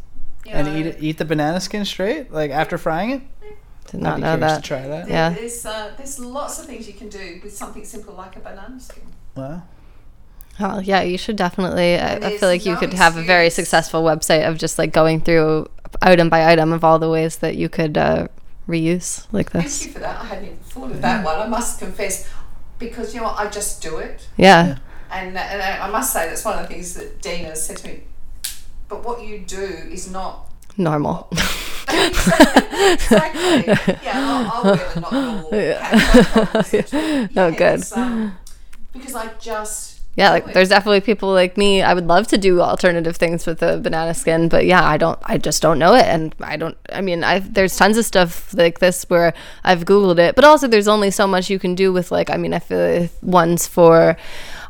You 0.46 0.52
And 0.52 0.68
eat 0.68 0.98
eat 1.00 1.18
the 1.18 1.26
banana 1.26 1.60
skin 1.62 1.84
straight, 1.84 2.32
like 2.32 2.52
after 2.52 2.78
frying 2.78 3.10
it. 3.10 3.22
Did 3.92 4.02
I'd 4.02 4.04
not 4.04 4.16
be 4.18 4.22
know 4.22 4.38
that. 4.38 4.64
to 4.64 4.68
try 4.68 4.88
that. 4.88 5.06
there- 5.08 5.14
Yeah. 5.16 5.30
There's 5.30 5.66
uh, 5.66 5.92
there's 5.98 6.20
lots 6.20 6.60
of 6.60 6.66
things 6.66 6.88
you 6.88 6.94
can 6.94 7.10
do 7.10 7.40
with 7.44 7.56
something 7.56 7.84
simple 7.86 8.14
like 8.16 8.36
a 8.36 8.40
banana 8.40 8.80
skin. 8.80 9.04
Wow. 9.36 9.64
Oh, 10.62 10.80
yeah, 10.80 11.02
you 11.04 11.18
should 11.18 11.38
definitely. 11.38 11.98
I, 11.98 12.16
I 12.16 12.38
feel 12.38 12.50
like 12.50 12.66
you 12.66 12.74
no 12.74 12.80
could 12.80 12.94
have 12.94 13.16
a 13.16 13.22
very 13.24 13.50
successful 13.50 14.04
website 14.04 14.46
of 14.48 14.58
just 14.58 14.78
like 14.78 14.92
going 14.92 15.22
through 15.22 15.68
item 16.02 16.28
by 16.30 16.52
item 16.52 16.74
of 16.74 16.84
all 16.84 17.00
the 17.00 17.10
ways 17.10 17.38
that 17.38 17.56
you 17.56 17.70
could 17.70 17.98
uh, 17.98 18.28
reuse 18.68 19.26
like 19.32 19.52
Thank 19.52 19.66
this. 19.66 19.86
you 19.86 19.92
for 19.94 20.00
that. 20.00 20.20
I 20.22 20.26
hadn't 20.26 20.46
even 20.46 20.58
thought 20.58 20.92
of 20.92 21.02
that 21.02 21.24
one. 21.24 21.40
I 21.40 21.48
must 21.48 21.80
confess, 21.80 22.28
because 22.78 23.14
you 23.16 23.22
know 23.22 23.28
what, 23.28 23.40
I 23.40 23.50
just 23.50 23.82
do 23.82 23.98
it. 24.00 24.28
Yeah, 24.36 24.80
And, 25.12 25.38
and 25.38 25.62
I 25.62 25.88
I 25.88 25.90
must 25.90 26.12
say 26.12 26.28
that's 26.28 26.44
one 26.44 26.60
of 26.60 26.68
the 26.68 26.74
things 26.74 26.94
that 26.96 27.22
Dina 27.22 27.56
said 27.56 27.78
to 27.78 27.88
me. 27.88 28.04
But 28.90 29.06
what 29.06 29.24
you 29.26 29.40
do 29.40 29.64
is 29.90 30.12
not 30.12 30.52
normal. 30.78 31.30
Exactly. 31.92 33.96
Yeah, 34.04 34.14
I'll, 34.16 34.52
I'll 34.52 34.64
wear 34.64 35.02
not 35.02 35.12
normal 35.12 35.50
cat 35.50 37.30
Oh, 37.36 37.52
good. 37.52 37.84
Um, 37.94 38.38
because 38.94 39.16
I 39.16 39.28
just 39.40 40.00
Yeah, 40.16 40.32
like 40.32 40.54
there's 40.54 40.70
definitely 40.70 41.02
people 41.02 41.32
like 41.32 41.58
me. 41.58 41.82
I 41.82 41.94
would 41.94 42.08
love 42.08 42.28
to 42.28 42.38
do 42.38 42.62
alternative 42.62 43.16
things 43.16 43.46
with 43.46 43.60
the 43.60 43.80
banana 43.82 44.14
skin, 44.14 44.50
but 44.50 44.66
yeah, 44.66 44.84
I 44.84 44.98
don't. 44.98 45.20
I 45.24 45.38
just 45.38 45.62
don't 45.62 45.80
know 45.80 45.94
it, 45.94 46.06
and 46.06 46.36
I 46.42 46.58
don't. 46.58 46.78
I 46.92 47.02
mean, 47.02 47.24
I 47.24 47.40
there's 47.40 47.78
tons 47.78 47.98
of 47.98 48.06
stuff 48.06 48.54
like 48.54 48.80
this 48.80 49.04
where 49.10 49.34
I've 49.64 49.86
googled 49.86 50.20
it, 50.20 50.36
but 50.36 50.44
also 50.44 50.68
there's 50.68 50.88
only 50.88 51.12
so 51.12 51.28
much 51.28 51.50
you 51.50 51.60
can 51.60 51.76
do 51.76 51.94
with 51.94 52.12
like. 52.12 52.30
I 52.30 52.38
mean, 52.38 52.54
I 52.54 52.60
feel 52.60 53.02
like 53.02 53.12
ones 53.22 53.68
for 53.68 54.18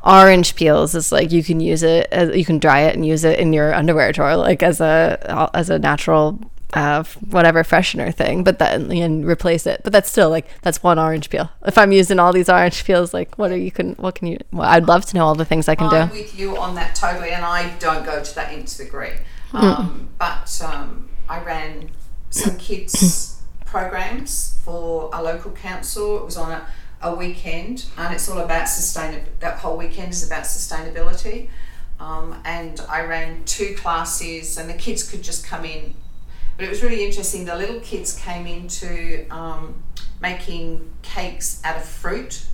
orange 0.04 0.56
peels 0.56 0.96
is 0.96 1.12
like 1.12 1.32
you 1.32 1.44
can 1.44 1.60
use 1.60 1.84
it. 1.84 2.08
As, 2.12 2.36
you 2.36 2.46
can 2.46 2.60
dry 2.60 2.82
it 2.82 2.96
and 2.96 3.06
use 3.06 3.24
it 3.24 3.40
in 3.40 3.54
your 3.54 3.74
underwear 3.74 4.12
drawer, 4.12 4.36
like 4.36 4.62
as 4.62 4.82
a 4.82 5.50
as 5.54 5.70
a 5.70 5.80
natural. 5.80 6.40
Uh, 6.72 7.04
whatever 7.32 7.64
freshener 7.64 8.14
thing, 8.14 8.44
but 8.44 8.60
then 8.60 8.92
and 8.92 9.26
replace 9.26 9.66
it. 9.66 9.82
But 9.84 9.92
that's 9.92 10.10
still 10.10 10.30
like 10.30 10.48
that's 10.62 10.84
one 10.84 11.00
orange 11.00 11.32
peel. 11.32 11.50
If 11.66 11.80
I'm 11.80 11.92
using 11.92 12.20
all 12.20 12.32
these 12.32 12.48
orange 12.48 12.86
peels, 12.86 13.12
like 13.12 13.38
what 13.40 13.52
are 13.52 13.58
you 13.58 13.72
can 13.72 13.96
what 13.96 14.14
can 14.14 14.28
you? 14.28 14.38
Well, 14.52 14.70
I'd 14.70 14.88
love 14.88 15.06
to 15.08 15.16
know 15.16 15.26
all 15.26 15.34
the 15.34 15.46
things 15.46 15.68
I 15.68 15.74
can 15.74 15.88
I'm 15.88 16.10
do. 16.10 16.14
with 16.14 16.38
you 16.38 16.58
on 16.58 16.76
that 16.76 16.94
totally, 16.94 17.32
and 17.32 17.44
I 17.44 17.76
don't 17.80 18.06
go 18.06 18.24
to 18.24 18.36
that 18.36 18.52
nth 18.54 18.78
degree. 18.78 19.14
Um, 19.54 20.10
but 20.20 20.62
um, 20.64 21.10
I 21.28 21.44
ran 21.44 21.90
some 22.30 22.58
kids 22.58 23.42
programs 23.66 24.60
for 24.64 25.10
a 25.14 25.22
local 25.22 25.52
council. 25.52 26.18
It 26.18 26.26
was 26.26 26.38
on 26.38 26.52
a, 26.52 26.68
a 27.02 27.16
weekend, 27.16 27.86
and 27.98 28.14
it's 28.14 28.30
all 28.30 28.40
about 28.40 28.66
sustainability. 28.66 29.26
That 29.40 29.58
whole 29.60 29.78
weekend 29.78 30.12
is 30.12 30.26
about 30.26 30.44
sustainability. 30.44 31.50
Um, 32.00 32.42
and 32.46 32.80
I 32.88 33.04
ran 33.04 33.44
two 33.44 33.76
classes, 33.76 34.58
and 34.58 34.70
the 34.70 34.74
kids 34.74 35.10
could 35.10 35.24
just 35.24 35.46
come 35.46 35.66
in. 35.66 35.96
But 36.60 36.66
it 36.66 36.72
was 36.72 36.84
really 36.84 37.06
interesting. 37.06 37.46
The 37.46 37.56
little 37.56 37.80
kids 37.80 38.20
came 38.20 38.46
into 38.46 39.26
um, 39.32 39.82
making 40.22 40.92
cakes 41.02 41.62
out 41.64 41.78
of 41.78 41.86
fruit. 41.86 42.46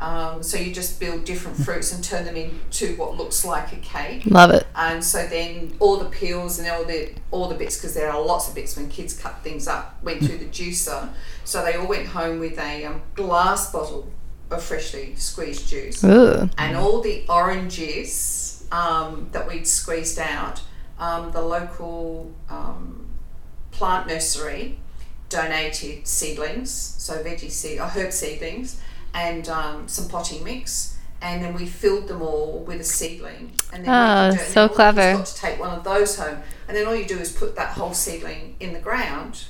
Um, 0.00 0.42
so 0.42 0.58
you 0.58 0.74
just 0.74 0.98
build 0.98 1.24
different 1.24 1.56
fruits 1.56 1.92
and 1.92 2.02
turn 2.02 2.24
them 2.24 2.34
into 2.34 2.96
what 2.96 3.16
looks 3.16 3.44
like 3.44 3.72
a 3.72 3.76
cake. 3.76 4.26
Love 4.26 4.50
it. 4.50 4.66
And 4.74 5.02
so 5.02 5.28
then 5.28 5.76
all 5.78 5.96
the 5.98 6.06
peels 6.06 6.58
and 6.58 6.66
all 6.68 6.84
the 6.84 7.12
all 7.30 7.48
the 7.48 7.54
bits, 7.54 7.76
because 7.76 7.94
there 7.94 8.10
are 8.10 8.20
lots 8.20 8.48
of 8.48 8.56
bits 8.56 8.76
when 8.76 8.88
kids 8.88 9.16
cut 9.16 9.44
things 9.44 9.68
up, 9.68 10.02
went 10.02 10.18
through 10.24 10.38
the 10.38 10.46
juicer. 10.46 11.08
So 11.44 11.64
they 11.64 11.76
all 11.76 11.86
went 11.86 12.08
home 12.08 12.40
with 12.40 12.58
a 12.58 12.84
um, 12.84 13.00
glass 13.14 13.70
bottle 13.70 14.10
of 14.50 14.60
freshly 14.60 15.14
squeezed 15.14 15.68
juice 15.68 16.02
Ooh. 16.02 16.50
and 16.58 16.76
all 16.76 17.00
the 17.00 17.24
oranges 17.28 18.66
um, 18.72 19.28
that 19.30 19.46
we'd 19.46 19.68
squeezed 19.68 20.18
out, 20.18 20.62
um, 20.98 21.30
the 21.30 21.40
local 21.40 22.32
um, 22.50 23.03
plant 23.76 24.06
nursery 24.06 24.78
donated 25.28 26.06
seedlings, 26.06 26.70
so 26.70 27.22
veggie 27.22 27.50
seed, 27.50 27.78
or 27.80 27.86
herb 27.86 28.12
seedlings, 28.12 28.80
and 29.12 29.48
um, 29.48 29.88
some 29.88 30.08
potting 30.08 30.44
mix. 30.44 30.96
And 31.20 31.42
then 31.42 31.54
we 31.54 31.66
filled 31.66 32.08
them 32.08 32.20
all 32.20 32.58
with 32.60 32.80
a 32.80 32.84
seedling. 32.84 33.52
And 33.72 33.84
then 33.84 33.94
Oh, 33.94 34.28
we 34.28 34.36
could 34.36 34.40
and 34.44 34.48
so 34.48 34.54
then 34.54 34.62
all 34.62 34.68
the 34.68 34.74
clever. 34.74 35.12
Got 35.18 35.26
to 35.26 35.34
take 35.36 35.58
one 35.60 35.70
of 35.70 35.82
those 35.84 36.18
home, 36.18 36.38
and 36.68 36.76
then 36.76 36.86
all 36.86 36.94
you 36.94 37.06
do 37.06 37.18
is 37.18 37.32
put 37.32 37.56
that 37.56 37.70
whole 37.70 37.94
seedling 37.94 38.56
in 38.60 38.72
the 38.74 38.78
ground, 38.80 39.44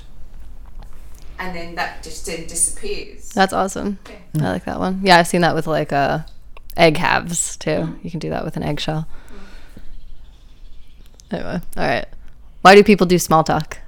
and 1.38 1.54
then 1.54 1.74
that 1.74 2.02
just 2.02 2.24
then 2.26 2.46
disappears. 2.46 3.30
That's 3.30 3.52
awesome. 3.52 3.98
Yeah. 4.34 4.46
I 4.48 4.52
like 4.52 4.64
that 4.64 4.78
one. 4.78 5.00
Yeah, 5.02 5.18
I've 5.18 5.26
seen 5.26 5.40
that 5.40 5.54
with 5.54 5.66
like 5.66 5.92
uh, 5.92 6.20
egg 6.76 6.96
halves 6.96 7.56
too. 7.56 7.98
You 8.02 8.10
can 8.10 8.20
do 8.20 8.30
that 8.30 8.44
with 8.44 8.56
an 8.56 8.62
eggshell. 8.62 9.08
Anyway, 11.30 11.60
all 11.76 11.86
right. 11.86 12.06
Why 12.62 12.74
do 12.76 12.84
people 12.84 13.06
do 13.06 13.18
small 13.18 13.42
talk? 13.42 13.78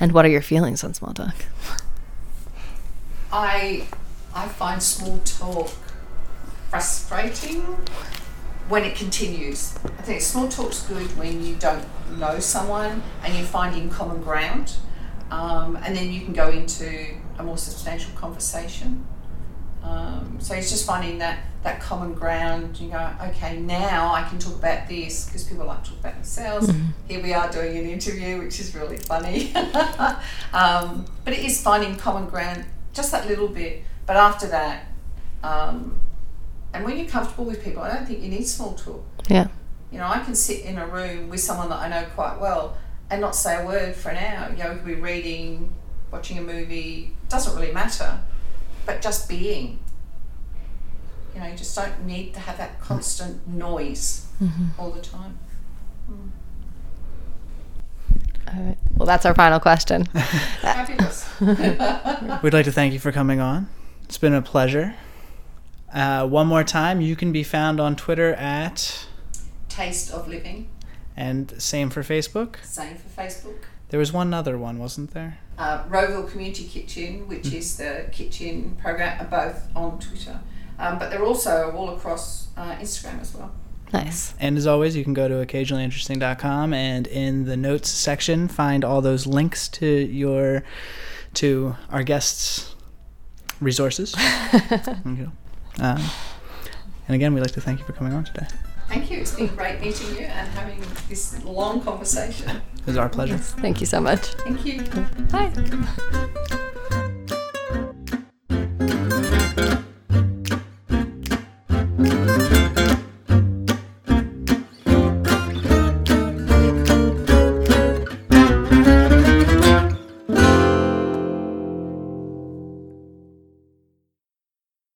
And 0.00 0.12
what 0.12 0.24
are 0.24 0.28
your 0.28 0.40
feelings 0.40 0.82
on 0.82 0.94
small 0.94 1.12
talk? 1.12 1.34
I 3.30 3.86
I 4.34 4.48
find 4.48 4.82
small 4.82 5.18
talk 5.18 5.70
frustrating 6.70 7.60
when 8.68 8.84
it 8.84 8.96
continues. 8.96 9.76
I 9.84 10.02
think 10.02 10.22
small 10.22 10.48
talk's 10.48 10.82
good 10.86 11.16
when 11.18 11.44
you 11.44 11.56
don't 11.56 11.84
know 12.18 12.40
someone 12.40 13.02
and 13.22 13.34
you're 13.34 13.44
finding 13.44 13.90
common 13.90 14.22
ground, 14.22 14.76
um, 15.30 15.76
and 15.76 15.94
then 15.94 16.10
you 16.10 16.22
can 16.22 16.32
go 16.32 16.48
into 16.48 17.16
a 17.38 17.42
more 17.42 17.58
substantial 17.58 18.12
conversation. 18.14 19.04
Um, 19.82 20.38
so 20.40 20.54
it's 20.54 20.70
just 20.70 20.86
finding 20.86 21.18
that 21.18 21.40
that 21.62 21.80
common 21.80 22.14
ground. 22.14 22.78
You 22.78 22.90
go, 22.90 23.10
okay, 23.28 23.58
now 23.58 24.12
I 24.12 24.22
can 24.28 24.38
talk 24.38 24.54
about 24.54 24.88
this 24.88 25.26
because 25.26 25.44
people 25.44 25.66
like 25.66 25.84
to 25.84 25.90
talk 25.90 26.00
about 26.00 26.14
themselves. 26.14 26.72
Here 27.08 27.22
we 27.22 27.32
are 27.32 27.50
doing 27.50 27.76
an 27.76 27.86
interview, 27.86 28.38
which 28.38 28.60
is 28.60 28.74
really 28.74 28.96
funny. 28.98 29.54
um, 30.52 31.04
but 31.24 31.34
it 31.34 31.40
is 31.40 31.62
finding 31.62 31.96
common 31.96 32.28
ground, 32.28 32.64
just 32.92 33.12
that 33.12 33.26
little 33.26 33.48
bit. 33.48 33.82
But 34.06 34.16
after 34.16 34.46
that, 34.48 34.86
um, 35.42 36.00
and 36.72 36.84
when 36.84 36.98
you're 36.98 37.08
comfortable 37.08 37.44
with 37.44 37.62
people, 37.62 37.82
I 37.82 37.94
don't 37.94 38.06
think 38.06 38.22
you 38.22 38.28
need 38.28 38.46
small 38.46 38.74
talk. 38.74 39.04
Yeah. 39.28 39.48
You 39.90 39.98
know, 39.98 40.06
I 40.06 40.20
can 40.20 40.34
sit 40.34 40.64
in 40.64 40.78
a 40.78 40.86
room 40.86 41.28
with 41.28 41.40
someone 41.40 41.68
that 41.70 41.80
I 41.80 41.88
know 41.88 42.06
quite 42.14 42.40
well 42.40 42.76
and 43.10 43.20
not 43.20 43.34
say 43.34 43.60
a 43.60 43.66
word 43.66 43.94
for 43.96 44.10
an 44.10 44.18
hour. 44.18 44.50
You 44.50 44.62
know, 44.62 44.70
we 44.70 44.76
could 44.76 44.86
be 44.86 44.94
reading, 44.94 45.72
watching 46.12 46.38
a 46.38 46.42
movie, 46.42 47.12
doesn't 47.28 47.58
really 47.58 47.72
matter, 47.72 48.20
but 48.86 49.00
just 49.02 49.28
being. 49.28 49.78
You 51.34 51.40
know, 51.40 51.46
you 51.46 51.56
just 51.56 51.74
don't 51.76 52.04
need 52.06 52.34
to 52.34 52.40
have 52.40 52.58
that 52.58 52.80
constant 52.80 53.46
noise 53.46 54.26
all 54.78 54.90
the 54.90 55.00
time. 55.00 55.38
All 58.48 58.60
right. 58.62 58.76
Well, 58.96 59.06
that's 59.06 59.24
our 59.24 59.34
final 59.34 59.60
question. 59.60 60.04
Fabulous. 60.60 61.28
We'd 61.40 62.52
like 62.52 62.64
to 62.64 62.72
thank 62.72 62.92
you 62.92 62.98
for 62.98 63.12
coming 63.12 63.38
on. 63.40 63.68
It's 64.04 64.18
been 64.18 64.34
a 64.34 64.42
pleasure. 64.42 64.94
Uh, 65.92 66.26
one 66.26 66.46
more 66.48 66.64
time, 66.64 67.00
you 67.00 67.14
can 67.16 67.32
be 67.32 67.42
found 67.44 67.80
on 67.80 67.96
Twitter 67.96 68.32
at, 68.34 69.06
Taste 69.68 70.10
of 70.12 70.26
living. 70.28 70.68
and 71.16 71.52
same 71.62 71.90
for 71.90 72.02
Facebook. 72.02 72.56
Same 72.64 72.96
for 72.96 73.08
Facebook. 73.22 73.58
There 73.90 73.98
was 74.00 74.12
one 74.12 74.32
other 74.32 74.56
one, 74.56 74.78
wasn't 74.78 75.12
there? 75.12 75.38
uh, 75.58 75.84
Rowville 75.84 76.30
Community 76.30 76.64
Kitchen, 76.64 77.28
which 77.28 77.52
is 77.52 77.76
the 77.76 78.06
kitchen 78.12 78.76
program, 78.80 79.20
are 79.20 79.26
both 79.26 79.68
on 79.76 79.98
Twitter. 79.98 80.40
Um, 80.78 80.98
but 80.98 81.10
they're 81.10 81.24
also 81.24 81.70
all 81.76 81.90
across 81.94 82.48
uh, 82.56 82.76
Instagram 82.76 83.20
as 83.20 83.34
well. 83.34 83.52
nice. 83.92 84.32
And 84.40 84.56
as 84.56 84.66
always, 84.66 84.96
you 84.96 85.04
can 85.04 85.12
go 85.12 85.28
to 85.28 85.34
occasionallyinteresting.com 85.44 86.72
and 86.72 87.06
in 87.06 87.44
the 87.44 87.56
notes 87.58 87.90
section 87.90 88.48
find 88.48 88.84
all 88.84 89.02
those 89.02 89.26
links 89.26 89.68
to 89.68 89.86
your 89.86 90.62
to 91.34 91.76
our 91.90 92.02
guests' 92.02 92.74
resources. 93.60 94.14
Thank 94.18 95.18
you. 95.18 95.32
Um, 95.78 96.02
and 97.06 97.14
again, 97.14 97.34
we'd 97.34 97.40
like 97.40 97.50
to 97.52 97.60
thank 97.60 97.78
you 97.80 97.84
for 97.84 97.92
coming 97.92 98.12
on 98.14 98.24
today. 98.24 98.46
Thank 98.88 99.10
you. 99.10 99.18
It's 99.18 99.34
been 99.34 99.46
great 99.54 99.80
meeting 99.80 100.08
you 100.16 100.22
and 100.22 100.48
having 100.50 100.82
this 101.08 101.44
long 101.44 101.80
conversation. 101.82 102.62
It 102.80 102.86
was 102.86 102.96
our 102.96 103.08
pleasure. 103.08 103.36
Thank 103.36 103.80
you 103.80 103.86
so 103.86 104.00
much. 104.00 104.20
Thank 104.44 104.64
you. 104.64 104.82
Bye. 105.30 106.66